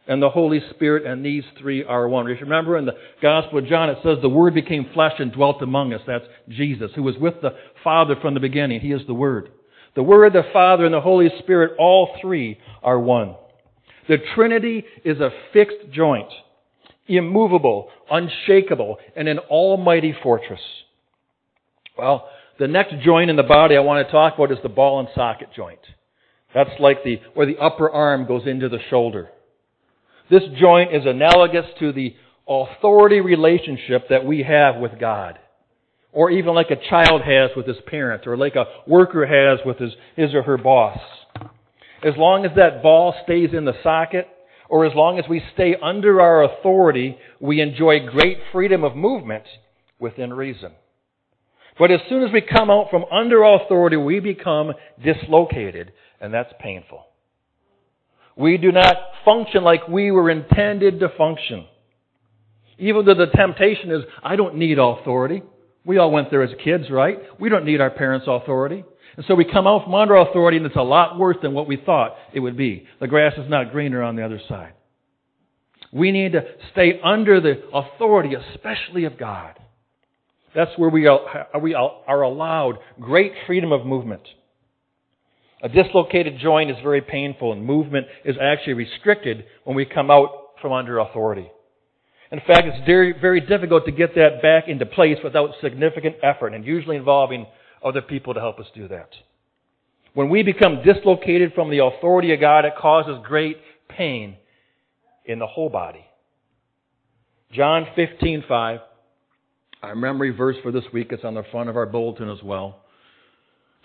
and 0.07 0.21
the 0.21 0.29
Holy 0.29 0.61
Spirit, 0.75 1.07
and 1.07 1.25
these 1.25 1.45
three 1.59 1.83
are 1.83 2.07
one. 2.09 2.29
If 2.29 2.41
you 2.41 2.45
remember 2.45 2.77
in 2.77 2.85
the 2.85 2.99
Gospel 3.23 3.61
of 3.61 3.67
John, 3.67 3.89
it 3.89 3.97
says 4.03 4.19
the 4.21 4.29
Word 4.29 4.53
became 4.53 4.91
flesh 4.93 5.15
and 5.19 5.33
dwelt 5.33 5.63
among 5.63 5.95
us. 5.95 6.03
That's 6.07 6.27
Jesus, 6.51 6.91
who 6.95 7.05
was 7.05 7.17
with 7.17 7.41
the 7.41 7.57
Father 7.83 8.15
from 8.21 8.35
the 8.35 8.41
beginning. 8.41 8.81
He 8.81 8.93
is 8.93 9.07
the 9.07 9.15
Word. 9.15 9.49
The 9.95 10.03
Word, 10.03 10.35
the 10.35 10.43
Father, 10.53 10.85
and 10.85 10.93
the 10.93 11.01
Holy 11.01 11.31
Spirit, 11.39 11.73
all 11.79 12.19
three 12.21 12.59
are 12.83 13.01
one. 13.01 13.35
The 14.09 14.19
Trinity 14.35 14.85
is 15.07 15.21
a 15.21 15.31
fixed 15.55 15.91
joint, 15.91 16.29
immovable, 17.07 17.89
unshakable, 18.11 18.99
and 19.17 19.27
an 19.27 19.39
almighty 19.39 20.15
fortress. 20.23 20.61
Well, 21.99 22.29
the 22.61 22.69
next 22.69 22.95
joint 23.05 23.29
in 23.29 23.37
the 23.37 23.43
body 23.43 23.77
I 23.77 23.81
want 23.81 24.07
to 24.07 24.13
talk 24.13 24.35
about 24.37 24.53
is 24.53 24.59
the 24.63 24.69
ball 24.69 25.01
and 25.01 25.09
socket 25.17 25.49
joint. 25.55 25.81
That's 26.55 26.71
like 26.79 27.03
the, 27.03 27.21
where 27.35 27.47
the 27.47 27.59
upper 27.59 27.91
arm 27.91 28.27
goes 28.27 28.43
into 28.47 28.69
the 28.69 28.79
shoulder. 28.89 29.29
This 30.31 30.45
joint 30.61 30.95
is 30.95 31.03
analogous 31.05 31.67
to 31.81 31.93
the 31.93 32.15
authority 32.49 33.21
relationship 33.21 34.09
that 34.11 34.25
we 34.25 34.45
have 34.45 34.77
with 34.77 34.93
God. 34.99 35.39
Or 36.13 36.31
even 36.31 36.55
like 36.55 36.71
a 36.71 36.89
child 36.89 37.23
has 37.23 37.51
with 37.57 37.67
his 37.67 37.77
parent, 37.87 38.27
or 38.27 38.37
like 38.37 38.55
a 38.55 38.65
worker 38.87 39.27
has 39.27 39.65
with 39.67 39.79
his, 39.79 39.93
his 40.17 40.35
or 40.35 40.43
her 40.43 40.57
boss. 40.57 40.99
As 42.03 42.15
long 42.17 42.45
as 42.45 42.53
that 42.57 42.83
ball 42.83 43.15
stays 43.25 43.51
in 43.53 43.65
the 43.65 43.75
socket, 43.83 44.29
or 44.69 44.87
as 44.87 44.95
long 44.95 45.19
as 45.19 45.25
we 45.29 45.43
stay 45.55 45.75
under 45.83 46.21
our 46.21 46.45
authority, 46.45 47.19
we 47.41 47.61
enjoy 47.61 48.07
great 48.07 48.39
freedom 48.53 48.85
of 48.85 48.95
movement 48.95 49.45
within 49.99 50.33
reason. 50.33 50.73
But 51.79 51.91
as 51.91 52.01
soon 52.09 52.25
as 52.25 52.33
we 52.33 52.41
come 52.41 52.71
out 52.71 52.89
from 52.91 53.05
under 53.11 53.43
authority, 53.45 53.97
we 53.97 54.21
become 54.21 54.73
dislocated, 55.03 55.93
and 56.21 56.35
that's 56.35 56.53
painful. 56.61 57.05
We 58.37 58.57
do 58.57 58.73
not 58.73 58.97
function 59.25 59.65
like 59.65 59.89
we 59.89 60.11
were 60.11 60.31
intended 60.31 61.01
to 61.01 61.09
function. 61.17 61.67
Even 62.79 63.05
though 63.05 63.15
the 63.15 63.27
temptation 63.27 63.91
is, 63.91 64.03
I 64.23 64.37
don't 64.37 64.57
need 64.57 64.79
authority. 64.79 65.43
We 65.85 65.99
all 65.99 66.11
went 66.11 66.31
there 66.31 66.43
as 66.43 66.51
kids, 66.63 66.85
right? 66.91 67.19
We 67.41 67.49
don't 67.49 67.65
need 67.65 67.81
our 67.81 67.91
parents' 67.91 68.27
authority. 68.29 68.85
And 69.17 69.27
so 69.27 69.35
we 69.35 69.45
come 69.45 69.67
out 69.67 69.85
from 69.85 69.95
under 69.95 70.15
authority 70.15 70.59
and 70.59 70.67
it's 70.67 70.77
a 70.77 70.83
lot 70.83 71.19
worse 71.19 71.37
than 71.43 71.53
what 71.53 71.67
we 71.67 71.77
thought 71.77 72.15
it 72.33 72.39
would 72.39 72.57
be. 72.57 72.87
The 73.01 73.09
grass 73.09 73.33
is 73.37 73.51
not 73.51 73.73
greener 73.73 74.03
on 74.03 74.15
the 74.15 74.25
other 74.25 74.41
side. 74.49 74.75
We 75.93 76.13
need 76.13 76.33
to 76.33 76.43
stay 76.71 77.01
under 77.03 77.41
the 77.41 77.63
authority, 77.73 78.35
especially 78.35 79.05
of 79.05 79.19
God. 79.19 79.59
That's 80.55 80.71
where 80.77 80.91
we 80.91 81.07
are, 81.07 81.21
we 81.61 81.75
are 81.75 82.23
allowed 82.23 82.79
great 83.01 83.33
freedom 83.47 83.73
of 83.73 83.85
movement. 83.85 84.23
A 85.63 85.69
dislocated 85.69 86.39
joint 86.41 86.71
is 86.71 86.77
very 86.83 87.01
painful 87.01 87.53
and 87.53 87.65
movement 87.65 88.07
is 88.25 88.37
actually 88.41 88.75
restricted 88.75 89.45
when 89.65 89.77
we 89.77 89.85
come 89.85 90.11
out 90.11 90.31
from 90.63 90.73
under 90.73 90.99
authority. 90.99 91.51
In 92.31 92.41
fact, 92.47 92.67
it's 92.67 92.87
very, 92.87 93.15
very 93.19 93.41
difficult 93.41 93.87
to 93.87 93.93
get 93.93 94.15
that 94.15 94.43
back 94.43 94.69
into 94.69 94.87
place 94.87 95.19
without 95.25 95.51
significant 95.63 96.17
effort 96.23 96.55
and 96.55 96.65
usually 96.65 96.97
involving 96.97 97.47
other 97.85 98.03
people 98.03 98.35
to 98.35 98.41
help 98.41 98.59
us 98.61 98.67
do 98.75 98.87
that. 98.89 99.11
When 100.15 100.29
we 100.29 100.43
become 100.43 100.83
dislocated 100.85 101.53
from 101.55 101.71
the 101.71 101.83
authority 101.85 102.33
of 102.33 102.41
God, 102.41 102.65
it 102.65 102.75
causes 102.79 103.19
great 103.25 103.57
pain 103.89 104.37
in 105.25 105.39
the 105.39 105.47
whole 105.47 105.69
body. 105.69 106.05
John 107.53 107.87
15:5 107.97 108.81
our 109.83 109.95
memory 109.95 110.31
verse 110.31 110.57
for 110.63 110.73
this 110.73 110.85
week 110.93 111.13
is 111.13 111.21
on 111.25 111.35
the 111.35 111.45
front 111.51 111.69
of 111.69 111.77
our 111.77 111.87
bulletin 111.87 112.29
as 112.29 112.43
well. 112.43 112.81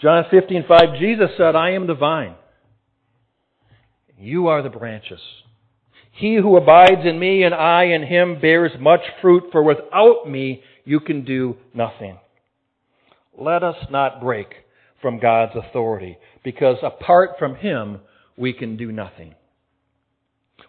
John 0.01 0.23
15:5 0.25 0.99
Jesus 0.99 1.35
said, 1.37 1.55
"I 1.55 1.71
am 1.71 1.87
the 1.87 1.93
vine. 1.93 2.35
You 4.17 4.47
are 4.47 4.61
the 4.61 4.69
branches. 4.69 5.21
He 6.11 6.35
who 6.35 6.57
abides 6.57 7.05
in 7.05 7.19
me 7.19 7.43
and 7.43 7.53
I 7.53 7.83
in 7.85 8.03
him 8.03 8.39
bears 8.39 8.77
much 8.79 9.01
fruit, 9.21 9.51
for 9.51 9.63
without 9.63 10.27
me 10.27 10.63
you 10.83 10.99
can 10.99 11.23
do 11.23 11.57
nothing." 11.73 12.19
Let 13.35 13.63
us 13.63 13.89
not 13.89 14.21
break 14.21 14.63
from 15.01 15.19
God's 15.19 15.55
authority, 15.55 16.17
because 16.43 16.77
apart 16.83 17.37
from 17.39 17.55
him 17.55 18.01
we 18.37 18.53
can 18.53 18.77
do 18.77 18.91
nothing. 18.91 19.35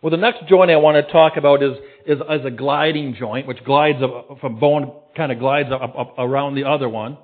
Well, 0.00 0.10
the 0.10 0.16
next 0.16 0.46
joint 0.46 0.70
I 0.70 0.76
want 0.76 0.96
to 0.96 1.12
talk 1.12 1.36
about 1.36 1.62
is, 1.62 1.78
is, 2.06 2.18
is 2.18 2.46
a 2.46 2.50
gliding 2.50 3.14
joint, 3.18 3.46
which 3.46 3.62
glides 3.64 3.98
from 4.40 4.58
bone, 4.58 4.92
kind 5.16 5.32
of 5.32 5.38
glides 5.38 5.70
up, 5.72 5.94
up 5.96 6.14
around 6.18 6.54
the 6.54 6.64
other 6.64 6.88
one 6.88 7.18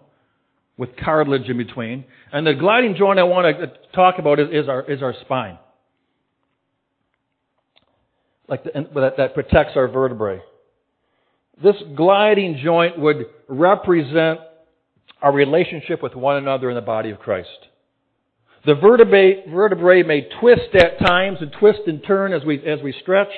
with 0.77 0.97
cartilage 0.97 1.49
in 1.49 1.59
between. 1.59 2.05
And 2.33 2.47
the 2.47 2.55
gliding 2.55 2.97
joint 2.97 3.19
I 3.19 3.25
want 3.25 3.59
to 3.59 3.73
talk 3.95 4.19
about 4.19 4.41
is, 4.41 4.49
is 4.51 4.69
our, 4.69 4.91
is 4.91 5.03
our 5.03 5.15
spine. 5.21 5.59
Like 8.49 8.65
the, 8.65 8.71
that, 8.95 9.17
that 9.19 9.35
protects 9.35 9.73
our 9.77 9.89
vertebrae. 9.89 10.41
This 11.63 11.77
gliding 11.95 12.61
joint 12.65 12.99
would 12.99 13.27
represent 13.49 14.41
our 15.21 15.33
relationship 15.33 16.03
with 16.03 16.15
one 16.15 16.37
another 16.37 16.71
in 16.71 16.75
the 16.75 16.81
body 16.81 17.11
of 17.11 17.19
Christ. 17.19 17.49
The 18.65 18.75
vertebrae, 18.75 19.45
vertebrae 19.51 20.03
may 20.03 20.29
twist 20.41 20.75
at 20.75 20.99
times 20.99 21.39
and 21.41 21.53
twist 21.59 21.81
and 21.87 22.03
turn 22.07 22.33
as 22.33 22.45
we, 22.45 22.65
as 22.67 22.81
we 22.83 22.95
stretch, 23.03 23.29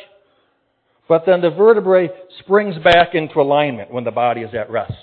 but 1.09 1.25
then 1.27 1.41
the 1.41 1.51
vertebrae 1.51 2.11
springs 2.41 2.77
back 2.83 3.15
into 3.15 3.41
alignment 3.41 3.93
when 3.93 4.05
the 4.05 4.11
body 4.11 4.43
is 4.43 4.55
at 4.55 4.71
rest. 4.71 4.95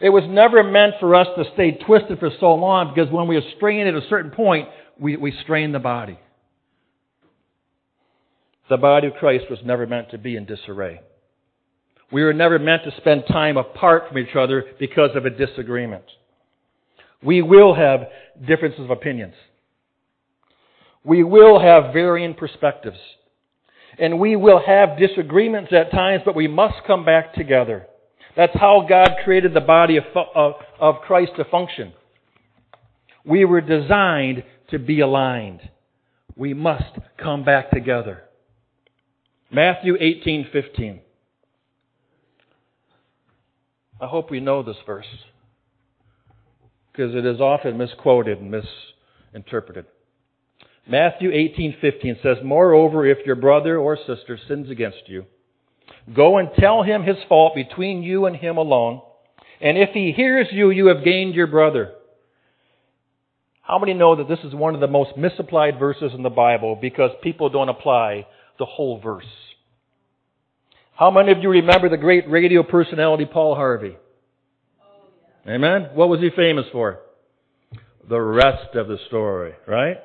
It 0.00 0.10
was 0.10 0.24
never 0.28 0.62
meant 0.62 0.94
for 1.00 1.14
us 1.14 1.26
to 1.36 1.44
stay 1.54 1.72
twisted 1.72 2.20
for 2.20 2.30
so 2.38 2.54
long 2.54 2.94
because 2.94 3.12
when 3.12 3.26
we 3.26 3.36
are 3.36 3.52
strained 3.56 3.88
at 3.88 3.94
a 3.94 4.08
certain 4.08 4.30
point, 4.30 4.68
we, 4.98 5.16
we 5.16 5.32
strain 5.42 5.72
the 5.72 5.78
body. 5.78 6.18
The 8.68 8.76
body 8.76 9.08
of 9.08 9.14
Christ 9.14 9.46
was 9.50 9.58
never 9.64 9.86
meant 9.86 10.10
to 10.10 10.18
be 10.18 10.36
in 10.36 10.44
disarray. 10.44 11.00
We 12.12 12.22
were 12.22 12.32
never 12.32 12.58
meant 12.58 12.84
to 12.84 12.96
spend 12.98 13.24
time 13.28 13.56
apart 13.56 14.04
from 14.08 14.18
each 14.18 14.36
other 14.36 14.64
because 14.78 15.10
of 15.14 15.26
a 15.26 15.30
disagreement. 15.30 16.04
We 17.22 17.42
will 17.42 17.74
have 17.74 18.08
differences 18.46 18.80
of 18.80 18.90
opinions. 18.90 19.34
We 21.04 21.24
will 21.24 21.60
have 21.60 21.92
varying 21.92 22.34
perspectives. 22.34 22.98
And 23.98 24.20
we 24.20 24.36
will 24.36 24.60
have 24.64 24.98
disagreements 24.98 25.72
at 25.72 25.90
times, 25.90 26.22
but 26.24 26.36
we 26.36 26.48
must 26.48 26.76
come 26.86 27.04
back 27.04 27.34
together. 27.34 27.86
That's 28.36 28.54
how 28.54 28.86
God 28.88 29.10
created 29.24 29.52
the 29.54 29.60
body 29.60 29.96
of, 29.96 30.04
of, 30.34 30.52
of 30.78 31.00
Christ 31.02 31.32
to 31.36 31.44
function. 31.44 31.92
We 33.24 33.44
were 33.44 33.60
designed 33.60 34.44
to 34.70 34.78
be 34.78 35.00
aligned. 35.00 35.60
We 36.36 36.54
must 36.54 36.96
come 37.20 37.44
back 37.44 37.70
together. 37.70 38.22
Matthew 39.50 39.96
18:15. 39.96 41.00
I 44.00 44.06
hope 44.06 44.30
we 44.30 44.38
know 44.38 44.62
this 44.62 44.76
verse 44.86 45.06
because 46.92 47.14
it 47.14 47.26
is 47.26 47.40
often 47.40 47.76
misquoted 47.76 48.38
and 48.38 48.50
misinterpreted. 49.32 49.86
Matthew 50.88 51.30
18:15 51.30 52.18
says, 52.22 52.42
"Moreover, 52.42 53.04
if 53.04 53.24
your 53.26 53.36
brother 53.36 53.78
or 53.78 53.96
sister 53.96 54.38
sins 54.38 54.70
against 54.70 55.06
you, 55.06 55.26
go 56.14 56.38
and 56.38 56.52
tell 56.54 56.82
him 56.82 57.02
his 57.02 57.22
fault 57.24 57.54
between 57.54 58.02
you 58.02 58.24
and 58.24 58.34
him 58.34 58.56
alone, 58.56 59.02
and 59.60 59.76
if 59.76 59.90
he 59.90 60.12
hears 60.12 60.50
you, 60.50 60.70
you 60.70 60.86
have 60.86 61.04
gained 61.04 61.34
your 61.34 61.46
brother." 61.46 61.92
How 63.60 63.78
many 63.78 63.92
know 63.92 64.14
that 64.14 64.28
this 64.28 64.42
is 64.44 64.54
one 64.54 64.74
of 64.74 64.80
the 64.80 64.86
most 64.86 65.14
misapplied 65.14 65.78
verses 65.78 66.14
in 66.14 66.22
the 66.22 66.30
Bible 66.30 66.74
because 66.74 67.10
people 67.22 67.50
don't 67.50 67.68
apply 67.68 68.26
the 68.58 68.64
whole 68.64 68.96
verse? 68.96 69.26
How 70.94 71.10
many 71.10 71.32
of 71.32 71.42
you 71.42 71.50
remember 71.50 71.90
the 71.90 71.98
great 71.98 72.26
radio 72.30 72.62
personality 72.62 73.26
Paul 73.26 73.54
Harvey? 73.54 73.94
Oh, 74.82 75.50
Amen? 75.52 75.90
What 75.92 76.08
was 76.08 76.20
he 76.20 76.30
famous 76.30 76.64
for? 76.72 77.00
The 78.08 78.18
rest 78.18 78.74
of 78.74 78.88
the 78.88 78.96
story, 79.06 79.52
right? 79.66 79.98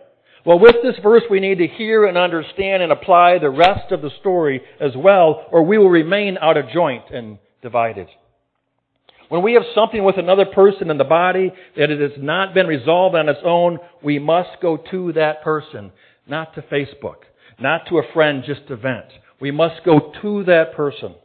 Well, 0.46 0.60
with 0.60 0.76
this 0.84 0.96
verse, 1.02 1.24
we 1.30 1.40
need 1.40 1.60
to 1.60 1.68
hear 1.68 2.06
and 2.06 2.18
understand 2.18 2.84
and 2.84 2.92
apply 2.92 3.38
the 3.40 3.50
rest 3.50 3.92
of 3.92 4.02
the 4.02 4.12
story 4.20 4.62
as 4.80 4.92
well, 4.96 5.46
or 5.52 5.64
we 5.64 5.78
will 5.78 5.90
remain 5.90 6.38
out 6.42 6.58
of 6.58 6.70
joint 6.70 7.06
and 7.12 7.38
divided. 7.62 8.08
When 9.30 9.42
we 9.42 9.54
have 9.54 9.64
something 9.74 10.04
with 10.04 10.18
another 10.18 10.46
person 10.46 10.92
in 10.92 10.98
the 10.98 11.06
body 11.06 11.54
that 11.78 11.90
it 11.90 12.00
has 12.00 12.22
not 12.22 12.54
been 12.54 12.68
resolved 12.68 13.16
on 13.16 13.30
its 13.30 13.40
own, 13.46 13.80
we 14.04 14.20
must 14.20 14.62
go 14.62 14.78
to 14.92 15.14
that 15.14 15.44
person, 15.44 15.92
not 16.28 16.54
to 16.56 16.62
Facebook, 16.62 17.24
not 17.58 17.88
to 17.88 18.00
a 18.00 18.14
friend 18.14 18.44
just 18.46 18.68
to 18.68 18.76
vent. 18.76 19.06
We 19.40 19.52
must 19.52 19.86
go 19.86 20.12
to 20.22 20.44
that 20.44 20.76
person. 20.76 21.16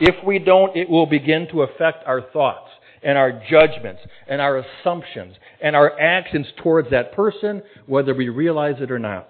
If 0.00 0.24
we 0.26 0.38
don't, 0.38 0.74
it 0.76 0.88
will 0.88 1.06
begin 1.06 1.46
to 1.52 1.62
affect 1.62 2.06
our 2.06 2.22
thoughts 2.22 2.70
and 3.04 3.18
our 3.18 3.32
judgments 3.50 4.00
and 4.26 4.40
our 4.40 4.58
assumptions 4.58 5.36
and 5.62 5.76
our 5.76 5.98
actions 6.00 6.46
towards 6.62 6.90
that 6.90 7.12
person, 7.12 7.62
whether 7.86 8.14
we 8.14 8.28
realize 8.28 8.76
it 8.80 8.90
or 8.90 8.98
not. 8.98 9.28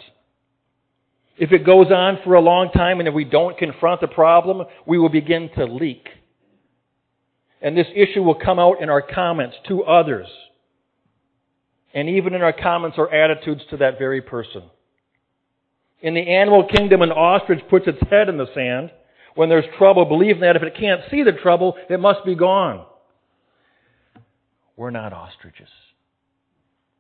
If 1.36 1.50
it 1.50 1.66
goes 1.66 1.88
on 1.90 2.18
for 2.22 2.34
a 2.34 2.40
long 2.40 2.70
time 2.70 3.00
and 3.00 3.08
if 3.08 3.14
we 3.14 3.24
don't 3.24 3.58
confront 3.58 4.00
the 4.00 4.06
problem, 4.06 4.66
we 4.86 4.98
will 4.98 5.08
begin 5.08 5.50
to 5.56 5.64
leak. 5.64 6.06
And 7.60 7.76
this 7.76 7.88
issue 7.94 8.22
will 8.22 8.36
come 8.36 8.58
out 8.58 8.80
in 8.80 8.88
our 8.88 9.02
comments 9.02 9.56
to 9.68 9.82
others. 9.82 10.28
And 11.92 12.08
even 12.08 12.34
in 12.34 12.42
our 12.42 12.52
comments 12.52 12.96
or 12.98 13.12
attitudes 13.12 13.62
to 13.70 13.78
that 13.78 13.98
very 13.98 14.22
person. 14.22 14.62
In 16.00 16.14
the 16.14 16.20
animal 16.20 16.68
kingdom, 16.68 17.02
an 17.02 17.10
ostrich 17.10 17.60
puts 17.68 17.86
its 17.88 17.98
head 18.10 18.28
in 18.28 18.36
the 18.36 18.46
sand 18.54 18.90
when 19.34 19.48
there's 19.48 19.64
trouble, 19.78 20.04
believing 20.04 20.42
that 20.42 20.54
if 20.54 20.62
it 20.62 20.76
can't 20.78 21.00
see 21.10 21.24
the 21.24 21.32
trouble, 21.32 21.76
it 21.88 21.98
must 21.98 22.24
be 22.24 22.36
gone. 22.36 22.84
We're 24.76 24.90
not 24.90 25.12
ostriches. 25.12 25.68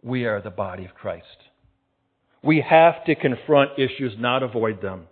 We 0.02 0.26
are 0.26 0.40
the 0.40 0.50
body 0.50 0.84
of 0.84 0.94
Christ. 0.94 1.26
We 2.42 2.60
have 2.68 3.04
to 3.06 3.14
confront 3.14 3.78
issues, 3.78 4.14
not 4.18 4.42
avoid 4.42 4.82
them. 4.82 5.06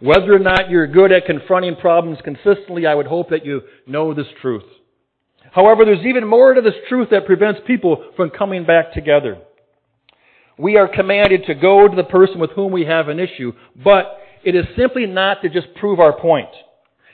Whether 0.00 0.34
or 0.34 0.40
not 0.40 0.70
you're 0.70 0.86
good 0.86 1.12
at 1.12 1.24
confronting 1.24 1.76
problems 1.76 2.18
consistently, 2.24 2.86
I 2.86 2.94
would 2.94 3.06
hope 3.06 3.30
that 3.30 3.46
you 3.46 3.62
know 3.86 4.12
this 4.12 4.26
truth. 4.42 4.64
However, 5.52 5.84
there's 5.84 6.04
even 6.04 6.26
more 6.26 6.52
to 6.52 6.60
this 6.60 6.74
truth 6.88 7.08
that 7.10 7.26
prevents 7.26 7.60
people 7.66 8.04
from 8.16 8.30
coming 8.30 8.66
back 8.66 8.92
together. 8.92 9.38
We 10.58 10.76
are 10.76 10.88
commanded 10.88 11.44
to 11.46 11.54
go 11.54 11.88
to 11.88 11.96
the 11.96 12.04
person 12.04 12.38
with 12.38 12.50
whom 12.50 12.72
we 12.72 12.84
have 12.86 13.08
an 13.08 13.20
issue, 13.20 13.52
but 13.82 14.18
it 14.44 14.54
is 14.54 14.64
simply 14.76 15.06
not 15.06 15.42
to 15.42 15.48
just 15.48 15.74
prove 15.76 16.00
our 16.00 16.18
point. 16.18 16.50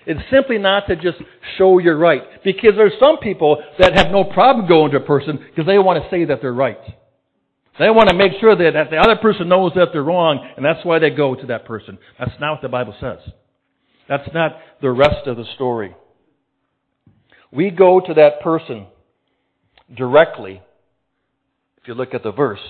It's 0.07 0.21
simply 0.30 0.59
not 0.59 0.87
to 0.88 0.97
just 0.97 1.19
show 1.59 1.78
you're 1.78 1.99
right. 1.99 2.23
Because 2.42 2.73
there's 2.76 2.99
some 2.99 3.19
people 3.19 3.62
that 3.78 3.97
have 3.97 4.11
no 4.11 4.25
problem 4.25 4.66
going 4.66 4.92
to 4.92 4.99
a 4.99 5.00
person 5.00 5.38
because 5.38 5.66
they 5.66 5.78
want 5.78 6.02
to 6.02 6.11
say 6.11 6.25
that 6.26 6.40
they're 6.40 6.52
right. 6.52 6.78
They 7.78 7.88
want 7.90 8.11
to 8.11 8.16
make 8.16 8.33
sure 8.40 8.54
that, 8.57 8.73
that 8.75 8.90
the 8.90 8.99
other 8.99 9.16
person 9.16 9.49
knows 9.49 9.73
that 9.75 9.88
they're 9.92 10.02
wrong, 10.02 10.47
and 10.57 10.64
that's 10.64 10.85
why 10.85 10.99
they 10.99 11.11
go 11.11 11.35
to 11.35 11.47
that 11.47 11.64
person. 11.64 11.99
That's 12.19 12.38
not 12.40 12.52
what 12.52 12.62
the 12.62 12.69
Bible 12.69 12.95
says. 13.00 13.19
That's 14.09 14.28
not 14.35 14.59
the 14.83 14.90
rest 14.90 15.26
of 15.26 15.37
the 15.37 15.47
story. 15.54 15.95
We 17.52 17.71
go 17.71 18.00
to 18.00 18.14
that 18.14 18.42
person 18.42 18.87
directly, 19.97 20.61
if 21.80 21.88
you 21.88 21.95
look 21.95 22.12
at 22.12 22.23
the 22.23 22.33
verse, 22.33 22.61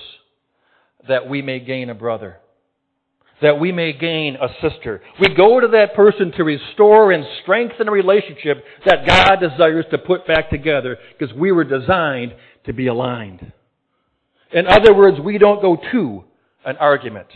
that 1.07 1.27
we 1.27 1.41
may 1.41 1.59
gain 1.59 1.89
a 1.89 1.95
brother 1.95 2.37
that 3.41 3.59
we 3.59 3.71
may 3.71 3.93
gain 3.93 4.35
a 4.35 4.47
sister. 4.61 5.01
We 5.19 5.33
go 5.35 5.59
to 5.59 5.67
that 5.69 5.95
person 5.95 6.31
to 6.37 6.43
restore 6.43 7.11
and 7.11 7.25
strengthen 7.41 7.87
a 7.87 7.91
relationship 7.91 8.63
that 8.85 9.07
God 9.07 9.37
desires 9.37 9.85
to 9.91 9.97
put 9.97 10.27
back 10.27 10.49
together 10.49 10.97
because 11.17 11.35
we 11.35 11.51
were 11.51 11.63
designed 11.63 12.33
to 12.65 12.73
be 12.73 12.87
aligned. 12.87 13.51
In 14.53 14.67
other 14.67 14.93
words, 14.93 15.17
we 15.19 15.37
don't 15.37 15.61
go 15.61 15.77
to 15.91 16.23
an 16.65 16.77
argument. 16.77 17.27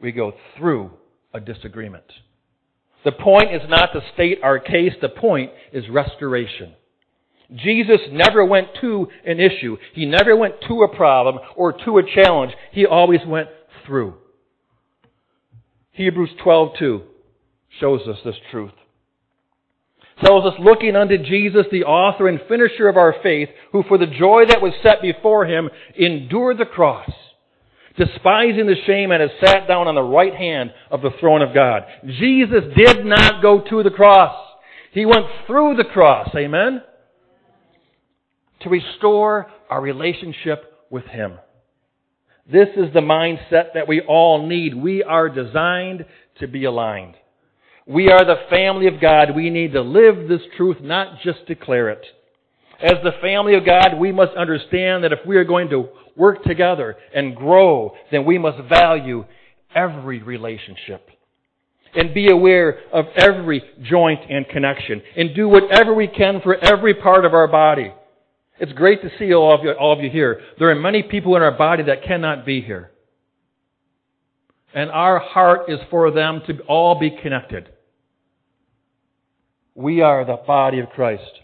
We 0.00 0.12
go 0.12 0.32
through 0.56 0.90
a 1.32 1.40
disagreement. 1.40 2.04
The 3.04 3.12
point 3.12 3.54
is 3.54 3.62
not 3.68 3.92
to 3.92 4.00
state 4.14 4.38
our 4.42 4.58
case, 4.58 4.92
the 5.02 5.10
point 5.10 5.50
is 5.72 5.84
restoration. 5.90 6.74
Jesus 7.54 8.00
never 8.10 8.44
went 8.44 8.68
to 8.80 9.08
an 9.26 9.38
issue. 9.38 9.76
He 9.92 10.06
never 10.06 10.34
went 10.34 10.54
to 10.68 10.82
a 10.82 10.96
problem 10.96 11.38
or 11.56 11.72
to 11.84 11.98
a 11.98 12.02
challenge. 12.14 12.52
He 12.72 12.86
always 12.86 13.20
went 13.26 13.48
through. 13.86 14.14
Hebrews 15.92 16.30
12:2 16.44 17.02
shows 17.80 18.06
us 18.08 18.18
this 18.24 18.36
truth. 18.50 18.72
Tells 20.24 20.44
us 20.44 20.58
looking 20.60 20.94
unto 20.94 21.18
Jesus, 21.18 21.66
the 21.70 21.84
author 21.84 22.28
and 22.28 22.40
finisher 22.48 22.88
of 22.88 22.96
our 22.96 23.14
faith, 23.22 23.48
who 23.72 23.82
for 23.82 23.98
the 23.98 24.06
joy 24.06 24.44
that 24.46 24.62
was 24.62 24.72
set 24.82 25.02
before 25.02 25.44
him 25.44 25.68
endured 25.96 26.58
the 26.58 26.66
cross, 26.66 27.10
despising 27.96 28.66
the 28.66 28.76
shame 28.86 29.10
and 29.10 29.20
has 29.20 29.30
sat 29.44 29.66
down 29.66 29.88
on 29.88 29.96
the 29.96 30.02
right 30.02 30.34
hand 30.34 30.72
of 30.90 31.02
the 31.02 31.10
throne 31.18 31.42
of 31.42 31.52
God. 31.52 31.82
Jesus 32.06 32.62
did 32.76 33.04
not 33.04 33.42
go 33.42 33.60
to 33.60 33.82
the 33.82 33.90
cross. 33.90 34.34
He 34.92 35.04
went 35.04 35.26
through 35.46 35.74
the 35.76 35.84
cross. 35.84 36.28
Amen? 36.36 36.82
To 38.60 38.68
restore 38.68 39.50
our 39.68 39.80
relationship 39.80 40.86
with 40.90 41.04
Him. 41.06 41.38
This 42.50 42.68
is 42.76 42.92
the 42.92 43.00
mindset 43.00 43.72
that 43.74 43.88
we 43.88 44.02
all 44.02 44.46
need. 44.46 44.74
We 44.74 45.02
are 45.02 45.28
designed 45.30 46.04
to 46.40 46.46
be 46.46 46.64
aligned. 46.64 47.14
We 47.86 48.10
are 48.10 48.24
the 48.24 48.46
family 48.50 48.86
of 48.86 49.00
God. 49.00 49.34
We 49.34 49.48
need 49.50 49.72
to 49.72 49.80
live 49.80 50.28
this 50.28 50.42
truth, 50.56 50.76
not 50.80 51.20
just 51.22 51.46
declare 51.46 51.90
it. 51.90 52.04
As 52.82 52.94
the 53.02 53.12
family 53.22 53.54
of 53.54 53.64
God, 53.64 53.98
we 53.98 54.12
must 54.12 54.32
understand 54.36 55.04
that 55.04 55.12
if 55.12 55.20
we 55.26 55.36
are 55.36 55.44
going 55.44 55.70
to 55.70 55.88
work 56.16 56.42
together 56.44 56.96
and 57.14 57.34
grow, 57.34 57.92
then 58.10 58.26
we 58.26 58.36
must 58.36 58.58
value 58.68 59.24
every 59.74 60.22
relationship 60.22 61.08
and 61.94 62.12
be 62.12 62.30
aware 62.30 62.78
of 62.92 63.06
every 63.16 63.62
joint 63.82 64.20
and 64.28 64.46
connection 64.48 65.00
and 65.16 65.34
do 65.34 65.48
whatever 65.48 65.94
we 65.94 66.08
can 66.08 66.40
for 66.42 66.56
every 66.56 66.94
part 66.94 67.24
of 67.24 67.32
our 67.32 67.48
body. 67.48 67.92
It's 68.58 68.72
great 68.72 69.02
to 69.02 69.10
see 69.18 69.34
all 69.34 69.54
of 69.54 69.64
you, 69.64 69.72
all 69.72 69.92
of 69.92 70.00
you 70.02 70.10
here. 70.10 70.40
There 70.58 70.70
are 70.70 70.74
many 70.74 71.02
people 71.02 71.34
in 71.36 71.42
our 71.42 71.56
body 71.56 71.84
that 71.84 72.04
cannot 72.04 72.46
be 72.46 72.60
here. 72.60 72.92
And 74.72 74.90
our 74.90 75.18
heart 75.18 75.68
is 75.68 75.78
for 75.90 76.10
them 76.10 76.42
to 76.46 76.58
all 76.62 76.98
be 76.98 77.16
connected. 77.22 77.68
We 79.74 80.02
are 80.02 80.24
the 80.24 80.36
body 80.46 80.80
of 80.80 80.90
Christ. 80.90 81.40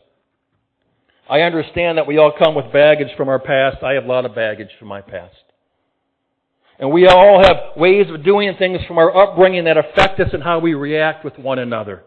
I 1.29 1.43
understand 1.43 1.99
that 1.99 2.07
we 2.07 2.19
all 2.19 2.33
come 2.37 2.55
with 2.55 2.73
baggage 2.73 3.17
from 3.17 3.29
our 3.29 3.39
past. 3.39 3.83
I 3.83 3.93
have 3.93 4.05
a 4.05 4.09
lot 4.09 4.25
of 4.25 4.35
baggage 4.35 4.71
from 4.79 4.89
my 4.89 5.01
past. 5.01 5.35
And 6.81 6.91
we 6.91 7.07
all 7.07 7.43
have 7.45 7.77
ways 7.77 8.07
of 8.11 8.25
doing 8.25 8.55
things 8.59 8.81
from 8.89 8.99
our 8.99 9.15
upbringing 9.17 9.65
that 9.65 9.77
affect 9.77 10.19
us 10.19 10.31
and 10.33 10.43
how 10.43 10.59
we 10.59 10.75
react 10.75 11.25
with 11.25 11.39
one 11.39 11.59
another. 11.59 12.03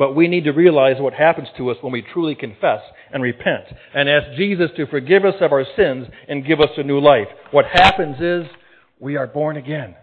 But 0.00 0.16
we 0.16 0.28
need 0.28 0.44
to 0.44 0.52
realize 0.52 0.96
what 0.98 1.12
happens 1.12 1.48
to 1.58 1.70
us 1.70 1.76
when 1.82 1.92
we 1.92 2.00
truly 2.00 2.34
confess 2.34 2.80
and 3.12 3.22
repent 3.22 3.66
and 3.94 4.08
ask 4.08 4.34
Jesus 4.34 4.70
to 4.76 4.86
forgive 4.86 5.26
us 5.26 5.34
of 5.42 5.52
our 5.52 5.66
sins 5.76 6.06
and 6.26 6.42
give 6.42 6.58
us 6.58 6.70
a 6.78 6.82
new 6.82 7.00
life. 7.00 7.26
What 7.50 7.66
happens 7.66 8.16
is 8.18 8.50
we 8.98 9.16
are 9.16 9.26
born 9.26 9.58
again. 9.58 9.94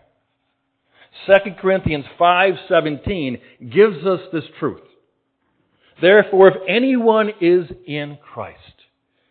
2 1.25 1.55
Corinthians 1.59 2.05
5:17 2.19 3.41
gives 3.71 4.05
us 4.05 4.19
this 4.31 4.43
truth. 4.59 4.83
Therefore, 5.99 6.49
if 6.49 6.61
anyone 6.67 7.31
is 7.41 7.65
in 7.87 8.19
Christ, 8.21 8.59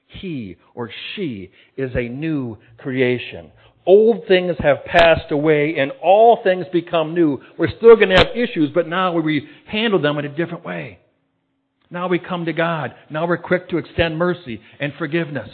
he 0.09 0.57
or 0.75 0.91
she 1.15 1.53
is 1.77 1.95
a 1.95 2.09
new 2.09 2.59
creation. 2.79 3.53
Old 3.87 4.27
things 4.27 4.57
have 4.59 4.85
passed 4.85 5.31
away 5.31 5.77
and 5.79 5.93
all 6.03 6.41
things 6.43 6.67
become 6.73 7.15
new. 7.15 7.41
We're 7.57 7.69
still 7.77 7.95
going 7.95 8.09
to 8.09 8.17
have 8.17 8.37
issues, 8.37 8.71
but 8.75 8.89
now 8.89 9.13
we 9.13 9.49
handle 9.67 10.03
them 10.03 10.19
in 10.19 10.25
a 10.25 10.37
different 10.37 10.65
way. 10.65 10.99
Now 11.89 12.09
we 12.09 12.19
come 12.19 12.47
to 12.47 12.53
God. 12.53 12.95
Now 13.11 13.29
we're 13.29 13.37
quick 13.39 13.69
to 13.71 13.79
extend 13.79 14.19
mercy 14.19 14.61
and 14.81 14.93
forgiveness. 14.99 15.49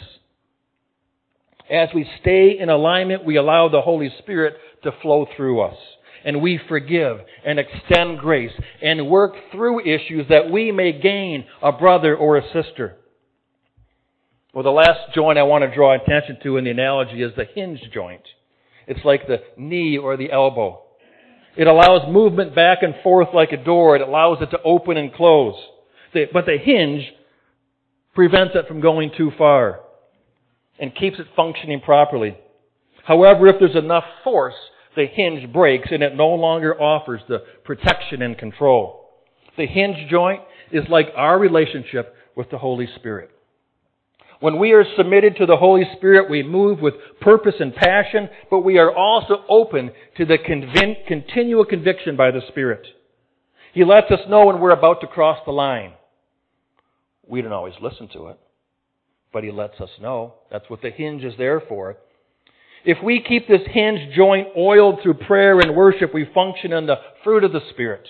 As 1.69 1.89
we 1.93 2.09
stay 2.21 2.57
in 2.59 2.69
alignment, 2.69 3.23
we 3.23 3.37
allow 3.37 3.69
the 3.69 3.81
Holy 3.81 4.11
Spirit 4.19 4.55
to 4.83 4.91
flow 5.01 5.27
through 5.37 5.61
us. 5.61 5.77
And 6.25 6.41
we 6.41 6.59
forgive 6.67 7.17
and 7.45 7.59
extend 7.59 8.19
grace 8.19 8.51
and 8.81 9.09
work 9.09 9.33
through 9.51 9.81
issues 9.81 10.27
that 10.29 10.49
we 10.49 10.71
may 10.71 10.99
gain 10.99 11.45
a 11.61 11.71
brother 11.71 12.15
or 12.15 12.37
a 12.37 12.47
sister. 12.53 12.97
Well, 14.53 14.63
the 14.63 14.69
last 14.69 15.13
joint 15.15 15.39
I 15.39 15.43
want 15.43 15.63
to 15.63 15.73
draw 15.73 15.95
attention 15.95 16.37
to 16.43 16.57
in 16.57 16.65
the 16.65 16.69
analogy 16.69 17.23
is 17.23 17.31
the 17.35 17.45
hinge 17.55 17.81
joint. 17.91 18.21
It's 18.85 19.03
like 19.03 19.25
the 19.25 19.39
knee 19.57 19.97
or 19.97 20.15
the 20.15 20.31
elbow. 20.31 20.83
It 21.57 21.67
allows 21.67 22.01
movement 22.07 22.53
back 22.53 22.79
and 22.81 22.93
forth 23.01 23.29
like 23.33 23.51
a 23.51 23.63
door. 23.63 23.95
It 23.95 24.01
allows 24.01 24.39
it 24.41 24.51
to 24.51 24.61
open 24.63 24.97
and 24.97 25.11
close. 25.11 25.55
But 26.13 26.45
the 26.45 26.57
hinge 26.61 27.03
prevents 28.13 28.53
it 28.55 28.67
from 28.67 28.79
going 28.79 29.11
too 29.17 29.31
far 29.37 29.79
and 30.79 30.95
keeps 30.95 31.17
it 31.19 31.27
functioning 31.35 31.81
properly. 31.81 32.37
However, 33.05 33.47
if 33.47 33.55
there's 33.59 33.75
enough 33.75 34.05
force, 34.23 34.53
the 34.95 35.07
hinge 35.07 35.51
breaks 35.51 35.89
and 35.91 36.03
it 36.03 36.15
no 36.15 36.29
longer 36.29 36.79
offers 36.79 37.21
the 37.27 37.39
protection 37.63 38.21
and 38.21 38.37
control. 38.37 39.09
The 39.57 39.65
hinge 39.65 40.09
joint 40.11 40.41
is 40.71 40.83
like 40.89 41.07
our 41.15 41.39
relationship 41.39 42.15
with 42.35 42.51
the 42.51 42.59
Holy 42.59 42.87
Spirit. 42.95 43.31
When 44.43 44.59
we 44.59 44.73
are 44.73 44.83
submitted 44.97 45.37
to 45.37 45.45
the 45.45 45.55
Holy 45.55 45.85
Spirit, 45.95 46.29
we 46.29 46.43
move 46.43 46.81
with 46.81 46.95
purpose 47.21 47.53
and 47.61 47.73
passion, 47.73 48.27
but 48.51 48.59
we 48.59 48.77
are 48.77 48.93
also 48.93 49.45
open 49.47 49.91
to 50.17 50.25
the 50.25 50.37
convin- 50.37 50.97
continual 51.07 51.63
conviction 51.63 52.17
by 52.17 52.29
the 52.31 52.41
Spirit. 52.49 52.85
He 53.73 53.85
lets 53.85 54.11
us 54.11 54.19
know 54.27 54.47
when 54.47 54.59
we're 54.59 54.71
about 54.71 54.99
to 54.99 55.07
cross 55.07 55.39
the 55.45 55.53
line. 55.53 55.93
We 57.25 57.41
don't 57.41 57.53
always 57.53 57.75
listen 57.81 58.09
to 58.15 58.27
it, 58.27 58.39
but 59.31 59.45
He 59.45 59.51
lets 59.51 59.79
us 59.79 59.91
know. 60.01 60.33
That's 60.51 60.69
what 60.69 60.81
the 60.81 60.89
hinge 60.89 61.23
is 61.23 61.35
there 61.37 61.61
for. 61.61 61.95
If 62.83 62.97
we 63.01 63.23
keep 63.25 63.47
this 63.47 63.65
hinge 63.71 64.13
joint 64.13 64.49
oiled 64.57 64.99
through 65.01 65.25
prayer 65.25 65.57
and 65.61 65.73
worship, 65.73 66.13
we 66.13 66.27
function 66.33 66.73
in 66.73 66.85
the 66.85 66.99
fruit 67.23 67.45
of 67.45 67.53
the 67.53 67.61
Spirit. 67.69 68.05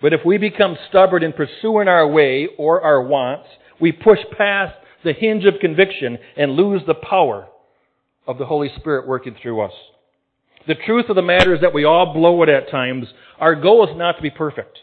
But 0.00 0.12
if 0.12 0.20
we 0.24 0.38
become 0.38 0.76
stubborn 0.88 1.24
in 1.24 1.32
pursuing 1.32 1.88
our 1.88 2.06
way 2.06 2.46
or 2.56 2.80
our 2.82 3.02
wants, 3.02 3.48
we 3.80 3.90
push 3.90 4.20
past 4.38 4.76
the 5.06 5.12
hinge 5.12 5.44
of 5.44 5.60
conviction 5.60 6.18
and 6.36 6.56
lose 6.56 6.82
the 6.86 6.94
power 6.94 7.46
of 8.26 8.38
the 8.38 8.44
Holy 8.44 8.68
Spirit 8.76 9.06
working 9.06 9.36
through 9.40 9.62
us. 9.62 9.72
The 10.66 10.74
truth 10.74 11.06
of 11.08 11.14
the 11.14 11.22
matter 11.22 11.54
is 11.54 11.60
that 11.60 11.72
we 11.72 11.84
all 11.84 12.12
blow 12.12 12.42
it 12.42 12.48
at 12.48 12.70
times. 12.72 13.06
Our 13.38 13.54
goal 13.54 13.88
is 13.88 13.96
not 13.96 14.16
to 14.16 14.22
be 14.22 14.30
perfect, 14.30 14.78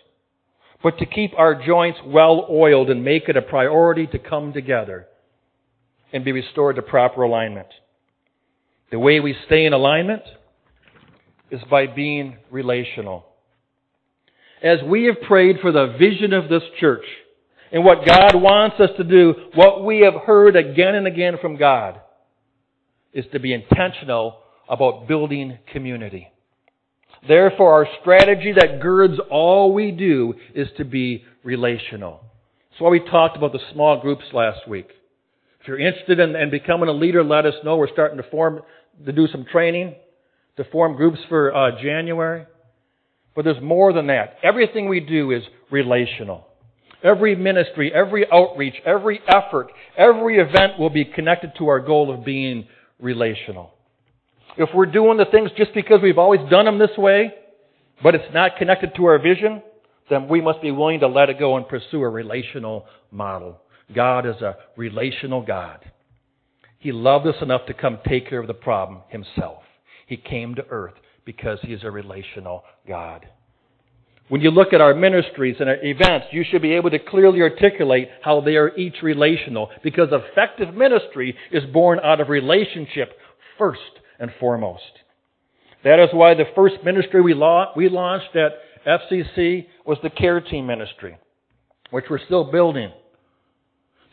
but 0.82 0.98
to 1.00 1.06
keep 1.06 1.34
our 1.38 1.62
joints 1.62 2.00
well 2.06 2.48
oiled 2.50 2.90
and 2.90 3.04
make 3.04 3.28
it 3.28 3.36
a 3.36 3.42
priority 3.42 4.08
to 4.08 4.18
come 4.18 4.54
together 4.54 5.08
and 6.14 6.24
be 6.24 6.32
restored 6.32 6.78
to 6.78 6.82
proper 6.82 7.24
alignment. 7.24 7.68
The 8.92 9.00
way 9.00 9.20
we 9.20 9.36
stay 9.46 9.66
in 9.66 9.74
alignment 9.74 10.24
is 11.52 11.60
by 11.70 11.88
being 11.88 12.38
relational. 12.50 13.26
As 14.64 14.78
we 14.88 15.04
have 15.06 15.28
prayed 15.28 15.58
for 15.62 15.74
the 15.74 15.98
vision 16.00 16.32
of 16.32 16.48
this 16.48 16.64
church 16.80 17.04
and 17.74 17.84
what 17.84 18.06
God 18.06 18.36
wants 18.36 18.80
us 18.80 18.92
to 18.98 19.04
do, 19.04 19.34
what 19.56 19.84
we 19.84 20.02
have 20.02 20.14
heard 20.26 20.56
again 20.56 20.94
and 20.94 21.08
again 21.08 21.38
from 21.42 21.58
God 21.58 22.00
is 23.12 23.26
to 23.34 23.40
be 23.40 23.52
intentional 23.52 24.38
about 24.70 25.08
building 25.08 25.58
community. 25.72 26.32
Therefore, 27.28 27.74
our 27.74 27.88
strategy 28.02 28.54
that 28.56 28.80
girds 28.80 29.16
all 29.32 29.74
we 29.74 29.90
do 29.90 30.36
is 30.54 30.68
to 30.78 30.86
be 30.86 31.24
relational. 31.44 32.22
That's 32.70 32.82
why 32.82 32.90
we 32.90 33.00
talked 33.00 33.38
about 33.38 33.54
the 33.54 33.60
small 33.74 34.00
groups 34.00 34.24
last 34.34 34.68
week. 34.68 34.90
If 35.60 35.68
you're 35.68 35.80
interested 35.80 36.20
in, 36.20 36.36
in 36.36 36.52
becoming 36.52 36.90
a 36.90 36.94
leader, 36.94 37.24
let 37.24 37.48
us 37.48 37.56
know. 37.64 37.78
We're 37.78 37.92
starting 37.92 38.18
to 38.18 38.30
form, 38.30 38.62
to 39.04 39.12
do 39.12 39.28
some 39.28 39.46
training, 39.52 39.96
to 40.58 40.64
form 40.66 40.96
groups 40.96 41.20
for 41.28 41.56
uh, 41.56 41.82
January. 41.82 42.46
But 43.36 43.46
there's 43.46 43.64
more 43.64 43.94
than 43.94 44.08
that. 44.08 44.38
Everything 44.44 44.90
we 44.90 45.00
do 45.00 45.32
is 45.32 45.42
relational. 45.72 46.46
Every 47.04 47.36
ministry, 47.36 47.92
every 47.94 48.26
outreach, 48.32 48.76
every 48.86 49.20
effort, 49.28 49.72
every 49.98 50.38
event 50.38 50.80
will 50.80 50.90
be 50.90 51.04
connected 51.04 51.52
to 51.58 51.68
our 51.68 51.80
goal 51.80 52.14
of 52.14 52.24
being 52.24 52.68
relational. 53.00 53.74
If 54.58 54.70
we're 54.74 54.86
doing 54.86 55.18
the 55.18 55.26
things 55.26 55.50
just 55.58 55.74
because 55.74 56.00
we've 56.02 56.18
always 56.18 56.42
done 56.50 56.66
them 56.66 56.80
this 56.80 56.98
way, 56.98 57.34
but 58.02 58.16
it's 58.16 58.34
not 58.34 58.58
connected 58.58 58.96
to 58.96 59.06
our 59.06 59.20
vision, 59.20 59.62
then 60.10 60.28
we 60.28 60.42
must 60.42 60.62
be 60.62 60.72
willing 60.72 61.02
to 61.02 61.08
let 61.08 61.30
it 61.30 61.40
go 61.40 61.58
and 61.58 61.68
pursue 61.68 62.02
a 62.02 62.10
relational 62.10 62.86
model. 63.12 63.60
God 63.94 64.26
is 64.26 64.42
a 64.42 64.56
relational 64.78 65.42
God. 65.42 65.80
He 66.80 66.92
loved 66.92 67.28
us 67.28 67.36
enough 67.42 67.66
to 67.68 67.74
come 67.74 68.00
take 68.08 68.30
care 68.30 68.40
of 68.40 68.48
the 68.48 68.54
problem 68.54 69.02
himself. 69.10 69.64
He 70.06 70.18
came 70.18 70.56
to 70.56 70.66
earth 70.70 70.96
because 71.26 71.60
he 71.62 71.74
is 71.74 71.84
a 71.84 71.92
relational 71.92 72.64
God. 72.88 73.26
When 74.30 74.42
you 74.42 74.52
look 74.52 74.74
at 74.74 74.82
our 74.82 74.94
ministries 74.94 75.58
and 75.60 75.70
our 75.70 75.84
events, 75.84 76.28
you 76.32 76.44
should 76.50 76.62
be 76.62 76.74
able 76.74 76.90
to 76.92 77.00
clearly 77.00 77.42
articulate 77.42 78.08
how 78.22 78.42
they 78.42 78.56
are 78.56 78.76
each 78.78 78.96
relational 79.04 79.70
because 79.84 80.10
effective 80.12 80.74
ministry 80.74 81.36
is 81.52 81.64
born 81.72 82.00
out 82.04 82.22
of 82.22 82.30
relationship 82.30 83.18
first 83.58 83.82
and 84.20 84.32
foremost. 84.40 84.82
That 85.84 86.00
is 86.00 86.10
why 86.14 86.34
the 86.34 86.46
first 86.56 86.76
ministry 86.86 87.22
we 87.22 87.34
launched 87.34 88.36
at 88.36 88.54
FCC 88.88 89.66
was 89.86 89.98
the 90.02 90.10
care 90.10 90.40
team 90.40 90.66
ministry, 90.66 91.18
which 91.92 92.06
we're 92.10 92.24
still 92.26 92.50
building. 92.50 92.92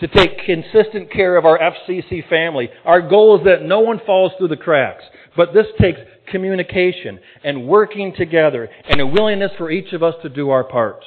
To 0.01 0.09
take 0.09 0.45
consistent 0.47 1.13
care 1.13 1.37
of 1.37 1.45
our 1.45 1.59
FCC 1.59 2.27
family. 2.29 2.71
Our 2.87 3.07
goal 3.07 3.39
is 3.39 3.45
that 3.45 3.63
no 3.63 3.81
one 3.81 4.01
falls 4.07 4.33
through 4.39 4.49
the 4.49 4.57
cracks. 4.57 5.05
But 5.37 5.53
this 5.53 5.67
takes 5.79 6.01
communication 6.31 7.19
and 7.45 7.67
working 7.67 8.15
together 8.17 8.69
and 8.89 9.01
a 9.01 9.07
willingness 9.07 9.53
for 9.59 9.71
each 9.71 9.93
of 9.93 10.03
us 10.03 10.15
to 10.23 10.29
do 10.29 10.51
our 10.51 10.65
part. 10.65 11.05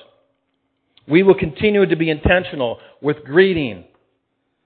We 1.07 1.23
will 1.23 1.35
continue 1.35 1.85
to 1.85 1.95
be 1.95 2.09
intentional 2.09 2.79
with 3.01 3.23
greeting. 3.25 3.85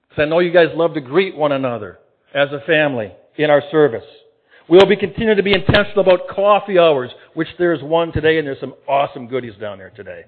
Because 0.08 0.22
I 0.22 0.24
know 0.26 0.38
you 0.38 0.52
guys 0.52 0.68
love 0.74 0.94
to 0.94 1.00
greet 1.00 1.36
one 1.36 1.52
another 1.52 1.98
as 2.34 2.48
a 2.52 2.64
family 2.66 3.12
in 3.36 3.50
our 3.50 3.62
service. 3.70 4.04
We'll 4.68 4.86
be 4.86 4.96
continuing 4.96 5.38
to 5.38 5.42
be 5.42 5.54
intentional 5.54 6.00
about 6.00 6.28
coffee 6.28 6.78
hours, 6.78 7.10
which 7.34 7.48
there's 7.58 7.82
one 7.82 8.12
today 8.12 8.38
and 8.38 8.46
there's 8.46 8.60
some 8.60 8.74
awesome 8.86 9.26
goodies 9.26 9.54
down 9.58 9.78
there 9.78 9.90
today. 9.90 10.24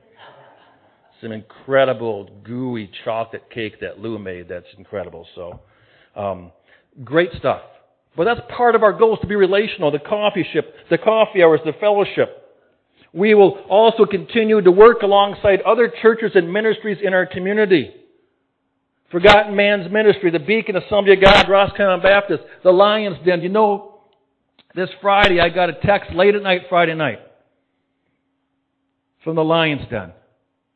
Some 1.21 1.33
incredible 1.33 2.31
gooey 2.43 2.91
chocolate 3.05 3.51
cake 3.51 3.81
that 3.81 3.99
Lou 3.99 4.19
made 4.19 4.49
that's 4.49 4.67
incredible. 4.79 5.27
So, 5.35 5.61
um, 6.17 6.53
great 7.05 7.31
stuff. 7.39 7.61
But 8.17 8.25
that's 8.25 8.41
part 8.57 8.75
of 8.75 8.83
our 8.83 8.93
goals 8.93 9.19
to 9.21 9.27
be 9.27 9.37
relational, 9.37 9.91
the 9.91 9.99
coffee 9.99 10.47
ship, 10.53 10.75
the 10.91 10.99
coffee 10.99 11.43
hours, 11.43 11.61
the 11.65 11.73
fellowship. 11.81 12.37
We 13.13 13.35
will 13.35 13.59
also 13.69 14.05
continue 14.05 14.61
to 14.61 14.71
work 14.71 15.03
alongside 15.03 15.63
other 15.63 15.93
churches 16.03 16.33
and 16.35 16.53
ministries 16.53 16.99
in 17.03 17.15
our 17.15 17.27
community. 17.27 17.93
Forgotten 19.11 19.57
Man's 19.57 19.91
Ministry, 19.91 20.31
the 20.31 20.39
Beacon 20.39 20.77
Assembly 20.77 21.15
of 21.15 21.25
God, 21.25 21.49
Roscommon 21.49 22.01
Baptist, 22.01 22.45
the 22.63 22.71
Lion's 22.71 23.17
Den. 23.27 23.43
You 23.43 23.49
know, 23.49 24.03
this 24.75 24.89
Friday 25.01 25.41
I 25.41 25.49
got 25.49 25.69
a 25.69 25.75
text 25.85 26.13
late 26.13 26.37
at 26.37 26.43
night, 26.43 26.63
Friday 26.69 26.95
night, 26.95 27.19
from 29.25 29.35
the 29.35 29.43
Lion's 29.43 29.89
Den, 29.91 30.13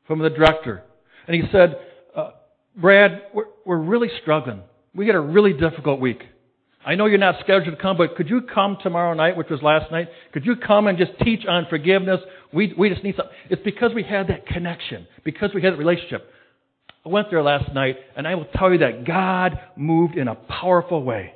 from 0.06 0.18
the 0.18 0.30
director. 0.30 0.82
And 1.28 1.36
he 1.36 1.48
said, 1.52 1.76
uh, 2.16 2.30
Brad, 2.76 3.22
we're, 3.32 3.44
we're 3.64 3.78
really 3.78 4.10
struggling. 4.20 4.62
We 4.94 5.06
get 5.06 5.14
a 5.14 5.20
really 5.20 5.52
difficult 5.52 6.00
week. 6.00 6.22
I 6.86 6.96
know 6.96 7.06
you're 7.06 7.18
not 7.18 7.36
scheduled 7.40 7.76
to 7.76 7.82
come, 7.82 7.96
but 7.96 8.14
could 8.14 8.28
you 8.28 8.42
come 8.42 8.76
tomorrow 8.82 9.14
night, 9.14 9.36
which 9.36 9.48
was 9.48 9.62
last 9.62 9.90
night? 9.90 10.08
Could 10.32 10.44
you 10.44 10.56
come 10.56 10.86
and 10.86 10.98
just 10.98 11.12
teach 11.22 11.46
on 11.46 11.66
forgiveness? 11.70 12.20
We, 12.52 12.74
we 12.76 12.90
just 12.90 13.02
need 13.02 13.16
something. 13.16 13.34
It's 13.48 13.62
because 13.62 13.92
we 13.94 14.02
had 14.02 14.28
that 14.28 14.46
connection, 14.46 15.06
because 15.24 15.50
we 15.54 15.62
had 15.62 15.72
that 15.72 15.78
relationship. 15.78 16.30
I 17.04 17.08
went 17.08 17.30
there 17.30 17.42
last 17.42 17.72
night, 17.72 17.96
and 18.16 18.28
I 18.28 18.34
will 18.34 18.46
tell 18.54 18.70
you 18.72 18.78
that 18.78 19.06
God 19.06 19.58
moved 19.76 20.16
in 20.16 20.28
a 20.28 20.34
powerful 20.34 21.02
way. 21.02 21.34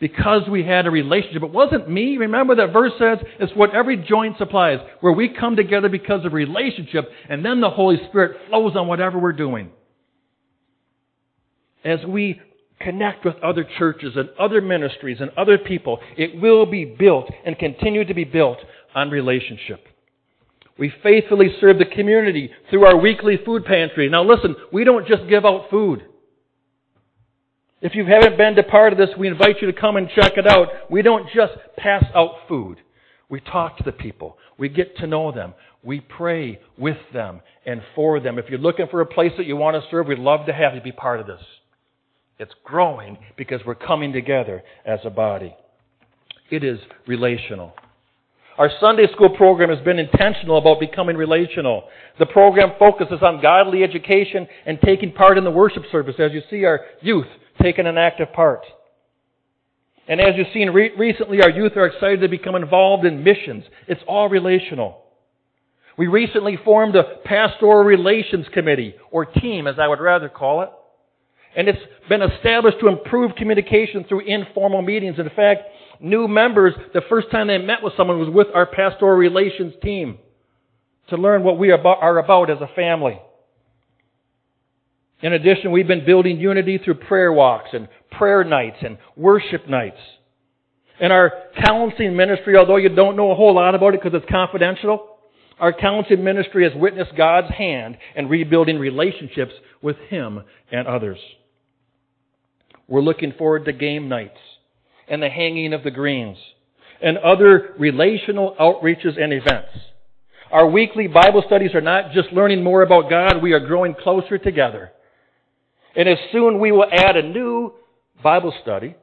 Because 0.00 0.42
we 0.50 0.64
had 0.64 0.86
a 0.86 0.90
relationship. 0.90 1.44
It 1.44 1.52
wasn't 1.52 1.88
me. 1.88 2.16
Remember 2.16 2.56
that 2.56 2.72
verse 2.72 2.92
says 2.98 3.18
it's 3.38 3.52
what 3.54 3.72
every 3.72 3.96
joint 3.96 4.36
supplies, 4.38 4.78
where 5.00 5.12
we 5.12 5.28
come 5.28 5.54
together 5.54 5.88
because 5.88 6.24
of 6.24 6.32
relationship, 6.32 7.08
and 7.28 7.44
then 7.44 7.60
the 7.60 7.70
Holy 7.70 7.98
Spirit 8.08 8.36
flows 8.48 8.74
on 8.76 8.88
whatever 8.88 9.18
we're 9.18 9.32
doing. 9.32 9.70
As 11.84 12.00
we 12.06 12.40
connect 12.82 13.24
with 13.24 13.36
other 13.42 13.66
churches 13.78 14.12
and 14.16 14.30
other 14.38 14.60
ministries 14.60 15.18
and 15.20 15.30
other 15.36 15.58
people, 15.58 15.98
it 16.16 16.40
will 16.40 16.66
be 16.66 16.84
built 16.84 17.30
and 17.44 17.58
continue 17.58 18.04
to 18.04 18.14
be 18.14 18.24
built 18.24 18.58
on 18.94 19.10
relationship. 19.10 19.86
We 20.78 20.92
faithfully 21.02 21.54
serve 21.60 21.78
the 21.78 21.84
community 21.84 22.50
through 22.70 22.86
our 22.86 22.96
weekly 22.96 23.38
food 23.44 23.64
pantry. 23.64 24.08
Now 24.08 24.24
listen, 24.24 24.56
we 24.72 24.84
don't 24.84 25.06
just 25.06 25.28
give 25.28 25.44
out 25.44 25.70
food. 25.70 26.02
If 27.80 27.94
you 27.94 28.04
haven't 28.06 28.38
been 28.38 28.54
to 28.54 28.62
part 28.62 28.92
of 28.92 28.98
this, 28.98 29.10
we 29.18 29.28
invite 29.28 29.56
you 29.60 29.70
to 29.70 29.78
come 29.78 29.96
and 29.96 30.08
check 30.08 30.32
it 30.36 30.46
out. 30.46 30.68
We 30.90 31.02
don't 31.02 31.26
just 31.34 31.54
pass 31.76 32.04
out 32.14 32.34
food. 32.48 32.78
We 33.28 33.40
talk 33.40 33.78
to 33.78 33.84
the 33.84 33.92
people. 33.92 34.38
We 34.56 34.68
get 34.68 34.96
to 34.98 35.06
know 35.06 35.32
them. 35.32 35.54
We 35.82 36.00
pray 36.00 36.60
with 36.78 36.98
them 37.12 37.40
and 37.66 37.82
for 37.94 38.20
them. 38.20 38.38
If 38.38 38.48
you're 38.48 38.58
looking 38.58 38.86
for 38.88 39.00
a 39.00 39.06
place 39.06 39.32
that 39.36 39.46
you 39.46 39.56
want 39.56 39.74
to 39.74 39.90
serve, 39.90 40.06
we'd 40.06 40.18
love 40.18 40.46
to 40.46 40.52
have 40.52 40.74
you 40.74 40.80
be 40.80 40.92
part 40.92 41.18
of 41.18 41.26
this. 41.26 41.40
It's 42.38 42.52
growing 42.64 43.18
because 43.36 43.60
we're 43.66 43.74
coming 43.74 44.12
together 44.12 44.62
as 44.84 45.00
a 45.04 45.10
body. 45.10 45.54
It 46.50 46.64
is 46.64 46.78
relational. 47.06 47.72
Our 48.58 48.70
Sunday 48.80 49.06
school 49.12 49.30
program 49.30 49.70
has 49.70 49.82
been 49.84 49.98
intentional 49.98 50.58
about 50.58 50.78
becoming 50.78 51.16
relational. 51.16 51.84
The 52.18 52.26
program 52.26 52.72
focuses 52.78 53.22
on 53.22 53.40
godly 53.40 53.82
education 53.82 54.46
and 54.66 54.78
taking 54.84 55.12
part 55.12 55.38
in 55.38 55.44
the 55.44 55.50
worship 55.50 55.84
service 55.90 56.16
as 56.18 56.32
you 56.32 56.42
see 56.50 56.64
our 56.64 56.80
youth 57.00 57.26
taking 57.62 57.86
an 57.86 57.96
active 57.96 58.32
part. 58.32 58.60
And 60.08 60.20
as 60.20 60.34
you've 60.36 60.48
seen 60.52 60.70
re- 60.70 60.92
recently, 60.98 61.40
our 61.42 61.50
youth 61.50 61.72
are 61.76 61.86
excited 61.86 62.20
to 62.20 62.28
become 62.28 62.54
involved 62.54 63.06
in 63.06 63.24
missions. 63.24 63.64
It's 63.86 64.02
all 64.06 64.28
relational. 64.28 65.02
We 65.96 66.06
recently 66.06 66.58
formed 66.62 66.96
a 66.96 67.04
pastoral 67.24 67.84
relations 67.84 68.46
committee, 68.52 68.94
or 69.10 69.24
team 69.24 69.66
as 69.66 69.76
I 69.78 69.88
would 69.88 70.00
rather 70.00 70.28
call 70.28 70.62
it. 70.62 70.70
And 71.56 71.68
it's 71.68 71.78
been 72.08 72.22
established 72.22 72.78
to 72.80 72.88
improve 72.88 73.34
communication 73.36 74.04
through 74.08 74.20
informal 74.20 74.82
meetings. 74.82 75.18
In 75.18 75.28
fact, 75.36 75.62
new 76.00 76.26
members, 76.26 76.74
the 76.94 77.02
first 77.08 77.30
time 77.30 77.48
they 77.48 77.58
met 77.58 77.82
with 77.82 77.92
someone 77.96 78.18
was 78.18 78.30
with 78.30 78.48
our 78.54 78.66
pastoral 78.66 79.16
relations 79.16 79.74
team 79.82 80.18
to 81.08 81.16
learn 81.16 81.42
what 81.42 81.58
we 81.58 81.70
are 81.70 82.18
about 82.18 82.50
as 82.50 82.58
a 82.60 82.74
family. 82.74 83.20
In 85.20 85.34
addition, 85.34 85.70
we've 85.70 85.86
been 85.86 86.04
building 86.04 86.40
unity 86.40 86.78
through 86.78 86.94
prayer 86.94 87.32
walks 87.32 87.70
and 87.72 87.88
prayer 88.10 88.44
nights 88.44 88.78
and 88.82 88.98
worship 89.16 89.68
nights. 89.68 90.00
And 91.00 91.12
our 91.12 91.32
counseling 91.64 92.16
ministry, 92.16 92.56
although 92.56 92.76
you 92.76 92.88
don't 92.88 93.16
know 93.16 93.30
a 93.30 93.34
whole 93.34 93.54
lot 93.54 93.74
about 93.74 93.94
it 93.94 94.02
because 94.02 94.20
it's 94.20 94.30
confidential, 94.30 95.16
our 95.60 95.72
counseling 95.72 96.24
ministry 96.24 96.64
has 96.64 96.72
witnessed 96.74 97.12
God's 97.16 97.52
hand 97.54 97.98
in 98.16 98.28
rebuilding 98.28 98.78
relationships 98.78 99.52
with 99.80 99.96
Him 100.08 100.42
and 100.72 100.88
others. 100.88 101.18
We're 102.92 103.00
looking 103.00 103.32
forward 103.38 103.64
to 103.64 103.72
game 103.72 104.10
nights 104.10 104.36
and 105.08 105.22
the 105.22 105.30
hanging 105.30 105.72
of 105.72 105.82
the 105.82 105.90
greens 105.90 106.36
and 107.00 107.16
other 107.16 107.72
relational 107.78 108.54
outreaches 108.60 109.18
and 109.18 109.32
events. 109.32 109.70
Our 110.50 110.68
weekly 110.68 111.06
Bible 111.06 111.42
studies 111.46 111.74
are 111.74 111.80
not 111.80 112.12
just 112.12 112.30
learning 112.34 112.62
more 112.62 112.82
about 112.82 113.08
God, 113.08 113.42
we 113.42 113.54
are 113.54 113.66
growing 113.66 113.94
closer 113.94 114.36
together. 114.36 114.92
And 115.96 116.06
as 116.06 116.18
soon 116.32 116.60
we 116.60 116.70
will 116.70 116.84
add 116.92 117.16
a 117.16 117.22
new 117.22 117.72
Bible 118.22 118.52
study, 118.60 118.94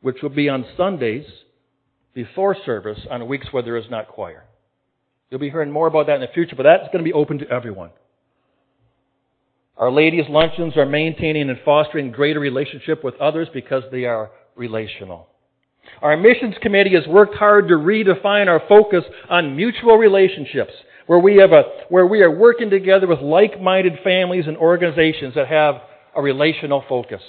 which 0.00 0.22
will 0.22 0.30
be 0.30 0.48
on 0.48 0.64
Sundays 0.74 1.26
before 2.14 2.56
service 2.64 3.00
on 3.10 3.28
weeks 3.28 3.48
where 3.50 3.62
there 3.62 3.76
is 3.76 3.90
not 3.90 4.08
choir. 4.08 4.44
You'll 5.28 5.40
be 5.40 5.50
hearing 5.50 5.70
more 5.70 5.88
about 5.88 6.06
that 6.06 6.14
in 6.14 6.20
the 6.22 6.28
future, 6.32 6.56
but 6.56 6.62
that's 6.62 6.86
going 6.90 7.04
to 7.04 7.10
be 7.10 7.12
open 7.12 7.40
to 7.40 7.48
everyone. 7.50 7.90
Our 9.76 9.90
ladies' 9.90 10.28
luncheons 10.28 10.76
are 10.76 10.86
maintaining 10.86 11.50
and 11.50 11.58
fostering 11.64 12.12
greater 12.12 12.38
relationship 12.38 13.02
with 13.02 13.16
others 13.16 13.48
because 13.52 13.82
they 13.90 14.04
are 14.04 14.30
relational. 14.54 15.28
Our 16.00 16.16
missions 16.16 16.54
committee 16.62 16.94
has 16.94 17.06
worked 17.06 17.34
hard 17.34 17.68
to 17.68 17.74
redefine 17.74 18.46
our 18.48 18.62
focus 18.68 19.04
on 19.28 19.56
mutual 19.56 19.96
relationships, 19.96 20.72
where 21.06 21.18
we 21.18 21.36
have 21.36 21.52
a, 21.52 21.62
where 21.88 22.06
we 22.06 22.22
are 22.22 22.30
working 22.30 22.70
together 22.70 23.06
with 23.06 23.20
like-minded 23.20 23.94
families 24.04 24.44
and 24.46 24.56
organizations 24.56 25.34
that 25.34 25.48
have 25.48 25.76
a 26.16 26.22
relational 26.22 26.84
focus. 26.88 27.20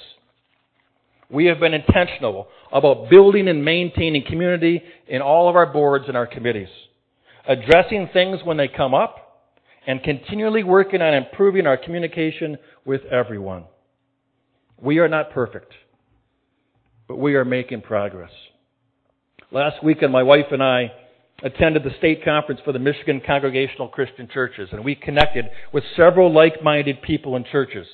We 1.29 1.45
have 1.47 1.59
been 1.59 1.73
intentional 1.73 2.47
about 2.71 3.09
building 3.09 3.47
and 3.47 3.65
maintaining 3.65 4.23
community 4.25 4.83
in 5.07 5.21
all 5.21 5.49
of 5.49 5.55
our 5.55 5.65
boards 5.65 6.05
and 6.07 6.15
our 6.15 6.27
committees, 6.27 6.69
addressing 7.47 8.09
things 8.13 8.41
when 8.43 8.57
they 8.57 8.67
come 8.67 8.93
up, 8.93 9.24
and 9.87 10.03
continually 10.03 10.63
working 10.63 11.01
on 11.01 11.13
improving 11.13 11.67
our 11.67 11.77
communication 11.77 12.57
with 12.85 13.01
everyone. 13.05 13.65
We 14.81 14.99
are 14.99 15.07
not 15.07 15.31
perfect, 15.31 15.73
but 17.07 17.17
we 17.17 17.35
are 17.35 17.45
making 17.45 17.81
progress. 17.81 18.31
Last 19.51 19.83
weekend, 19.83 20.11
my 20.11 20.23
wife 20.23 20.47
and 20.51 20.63
I 20.63 20.91
attended 21.43 21.83
the 21.83 21.95
state 21.97 22.23
conference 22.23 22.61
for 22.63 22.71
the 22.71 22.79
Michigan 22.79 23.21
Congregational 23.25 23.89
Christian 23.89 24.27
Churches, 24.33 24.69
and 24.71 24.83
we 24.83 24.95
connected 24.95 25.45
with 25.71 25.83
several 25.95 26.33
like-minded 26.33 27.01
people 27.01 27.35
in 27.35 27.45
churches. 27.51 27.87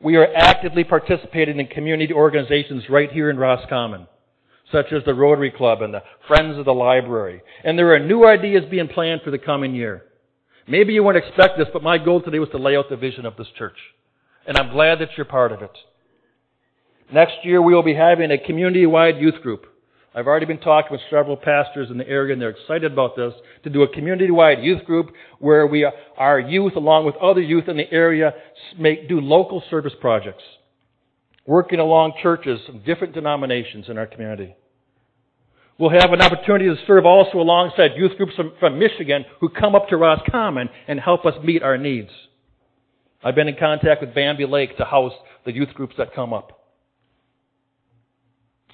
We 0.00 0.16
are 0.16 0.28
actively 0.36 0.84
participating 0.84 1.58
in 1.58 1.66
community 1.66 2.12
organizations 2.12 2.84
right 2.88 3.10
here 3.10 3.30
in 3.30 3.36
Roscommon, 3.36 4.06
such 4.70 4.92
as 4.92 5.02
the 5.04 5.14
Rotary 5.14 5.50
Club 5.50 5.82
and 5.82 5.92
the 5.92 6.02
Friends 6.28 6.58
of 6.58 6.66
the 6.66 6.74
Library. 6.74 7.42
And 7.64 7.78
there 7.78 7.92
are 7.94 7.98
new 7.98 8.26
ideas 8.26 8.64
being 8.70 8.88
planned 8.88 9.22
for 9.22 9.30
the 9.30 9.38
coming 9.38 9.74
year. 9.74 10.04
Maybe 10.68 10.92
you 10.92 11.02
wouldn't 11.02 11.24
expect 11.24 11.56
this, 11.56 11.68
but 11.72 11.82
my 11.82 11.96
goal 11.96 12.20
today 12.20 12.38
was 12.38 12.50
to 12.50 12.58
lay 12.58 12.76
out 12.76 12.90
the 12.90 12.96
vision 12.96 13.24
of 13.24 13.36
this 13.36 13.46
church. 13.56 13.76
And 14.46 14.56
I'm 14.58 14.70
glad 14.70 14.98
that 15.00 15.08
you're 15.16 15.24
part 15.24 15.52
of 15.52 15.62
it. 15.62 15.70
Next 17.12 17.36
year 17.42 17.62
we 17.62 17.74
will 17.74 17.82
be 17.82 17.94
having 17.94 18.30
a 18.30 18.38
community-wide 18.38 19.16
youth 19.16 19.40
group. 19.42 19.64
I've 20.14 20.26
already 20.26 20.46
been 20.46 20.60
talking 20.60 20.92
with 20.92 21.00
several 21.10 21.36
pastors 21.36 21.90
in 21.90 21.96
the 21.96 22.06
area 22.06 22.32
and 22.32 22.42
they're 22.42 22.50
excited 22.50 22.92
about 22.92 23.16
this 23.16 23.32
to 23.64 23.70
do 23.70 23.82
a 23.82 23.88
community-wide 23.88 24.62
youth 24.62 24.84
group 24.84 25.12
where 25.38 25.66
we, 25.66 25.90
our 26.18 26.38
youth 26.38 26.76
along 26.76 27.06
with 27.06 27.14
other 27.16 27.40
youth 27.40 27.68
in 27.68 27.76
the 27.76 27.90
area 27.90 28.32
make, 28.78 29.08
do 29.08 29.20
local 29.20 29.62
service 29.70 29.92
projects. 30.00 30.42
Working 31.46 31.78
along 31.78 32.14
churches 32.22 32.60
of 32.68 32.84
different 32.84 33.14
denominations 33.14 33.86
in 33.88 33.96
our 33.96 34.06
community. 34.06 34.54
We'll 35.78 35.90
have 35.90 36.12
an 36.12 36.20
opportunity 36.20 36.64
to 36.66 36.76
serve 36.88 37.06
also 37.06 37.38
alongside 37.38 37.92
youth 37.96 38.16
groups 38.16 38.34
from, 38.34 38.52
from 38.58 38.80
Michigan 38.80 39.24
who 39.40 39.48
come 39.48 39.76
up 39.76 39.88
to 39.88 39.96
Roscommon 39.96 40.68
and 40.88 40.98
help 40.98 41.24
us 41.24 41.34
meet 41.44 41.62
our 41.62 41.78
needs. 41.78 42.10
I've 43.22 43.36
been 43.36 43.46
in 43.46 43.56
contact 43.56 44.00
with 44.00 44.12
Bambi 44.12 44.44
Lake 44.44 44.76
to 44.78 44.84
house 44.84 45.12
the 45.44 45.52
youth 45.52 45.72
groups 45.74 45.94
that 45.98 46.14
come 46.14 46.32
up. 46.32 46.64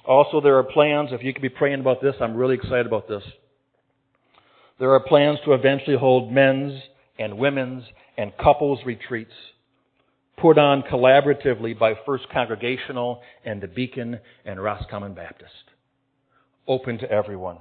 Also, 0.07 0.41
there 0.41 0.57
are 0.57 0.63
plans, 0.63 1.09
if 1.11 1.23
you 1.23 1.31
could 1.31 1.41
be 1.43 1.49
praying 1.49 1.79
about 1.79 2.01
this, 2.01 2.15
I'm 2.19 2.35
really 2.35 2.55
excited 2.55 2.87
about 2.87 3.07
this. 3.07 3.23
There 4.79 4.91
are 4.91 4.99
plans 4.99 5.39
to 5.45 5.53
eventually 5.53 5.97
hold 5.97 6.31
men's 6.31 6.79
and 7.19 7.37
women's 7.37 7.83
and 8.17 8.33
couples 8.37 8.79
retreats 8.85 9.31
put 10.37 10.57
on 10.57 10.83
collaboratively 10.83 11.77
by 11.77 11.93
First 12.05 12.25
Congregational 12.31 13.21
and 13.45 13.61
the 13.61 13.67
Beacon 13.67 14.19
and 14.43 14.61
Roscommon 14.61 15.13
Baptist 15.13 15.53
open 16.67 16.97
to 16.99 17.11
everyone. 17.11 17.57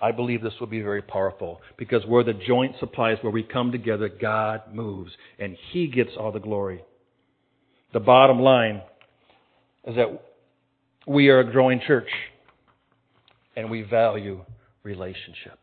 I 0.00 0.12
believe 0.12 0.42
this 0.42 0.52
will 0.60 0.66
be 0.66 0.82
very 0.82 1.00
powerful 1.00 1.60
because 1.78 2.04
where 2.06 2.22
the 2.22 2.34
joint 2.34 2.76
supplies, 2.80 3.16
where 3.22 3.32
we 3.32 3.42
come 3.42 3.72
together, 3.72 4.08
God 4.08 4.62
moves 4.72 5.10
and 5.38 5.56
He 5.72 5.88
gets 5.88 6.10
all 6.18 6.32
the 6.32 6.38
glory. 6.38 6.84
The 7.92 8.00
bottom 8.00 8.40
line 8.40 8.82
is 9.86 9.96
that 9.96 10.22
we 11.06 11.28
are 11.28 11.40
a 11.40 11.50
growing 11.50 11.80
church 11.86 12.08
and 13.56 13.70
we 13.70 13.82
value 13.82 14.44
relationship. 14.82 15.58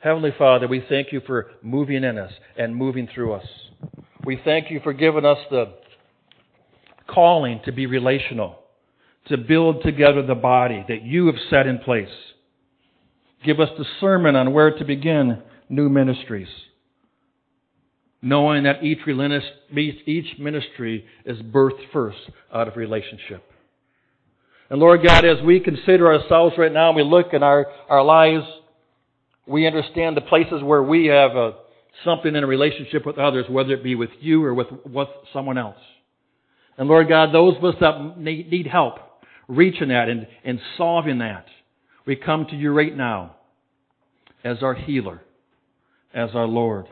Heavenly 0.00 0.32
Father, 0.36 0.68
we 0.68 0.84
thank 0.88 1.12
you 1.12 1.20
for 1.26 1.50
moving 1.62 2.04
in 2.04 2.18
us 2.18 2.32
and 2.56 2.76
moving 2.76 3.08
through 3.12 3.32
us. 3.32 3.46
We 4.24 4.38
thank 4.44 4.70
you 4.70 4.80
for 4.84 4.92
giving 4.92 5.24
us 5.24 5.38
the 5.50 5.72
calling 7.08 7.60
to 7.64 7.72
be 7.72 7.86
relational 7.86 8.58
to 9.28 9.36
build 9.36 9.82
together 9.82 10.24
the 10.24 10.34
body 10.34 10.84
that 10.88 11.02
you 11.02 11.26
have 11.26 11.36
set 11.50 11.66
in 11.66 11.78
place. 11.78 12.08
Give 13.44 13.60
us 13.60 13.68
discernment 13.76 14.36
on 14.36 14.52
where 14.52 14.76
to 14.76 14.84
begin 14.84 15.42
new 15.68 15.88
ministries. 15.88 16.48
Knowing 18.20 18.64
that 18.64 18.82
each, 18.82 18.98
each 20.06 20.38
ministry 20.38 21.04
is 21.24 21.38
birthed 21.38 21.92
first 21.92 22.18
out 22.52 22.66
of 22.66 22.76
relationship. 22.76 23.44
And 24.70 24.80
Lord 24.80 25.00
God, 25.06 25.24
as 25.24 25.42
we 25.44 25.60
consider 25.60 26.12
ourselves 26.12 26.54
right 26.58 26.72
now 26.72 26.88
and 26.88 26.96
we 26.96 27.04
look 27.04 27.32
in 27.32 27.42
our, 27.42 27.66
our 27.88 28.04
lives, 28.04 28.44
we 29.46 29.66
understand 29.66 30.16
the 30.16 30.20
places 30.22 30.62
where 30.62 30.82
we 30.82 31.06
have 31.06 31.36
a, 31.36 31.52
something 32.04 32.34
in 32.34 32.44
a 32.44 32.46
relationship 32.46 33.06
with 33.06 33.18
others, 33.18 33.46
whether 33.48 33.72
it 33.72 33.84
be 33.84 33.94
with 33.94 34.10
you 34.20 34.44
or 34.44 34.52
with, 34.52 34.66
with 34.84 35.08
someone 35.32 35.56
else. 35.56 35.78
And 36.76 36.88
Lord 36.88 37.08
God, 37.08 37.32
those 37.32 37.56
of 37.56 37.64
us 37.64 37.74
that 37.80 38.18
need 38.18 38.66
help, 38.66 38.96
reaching 39.48 39.88
that 39.88 40.08
and, 40.08 40.26
and 40.44 40.60
solving 40.76 41.18
that. 41.18 41.46
We 42.06 42.16
come 42.16 42.46
to 42.50 42.56
you 42.56 42.72
right 42.72 42.96
now 42.96 43.36
as 44.44 44.58
our 44.62 44.74
healer, 44.74 45.20
as 46.14 46.30
our 46.34 46.46
Lord. 46.46 46.86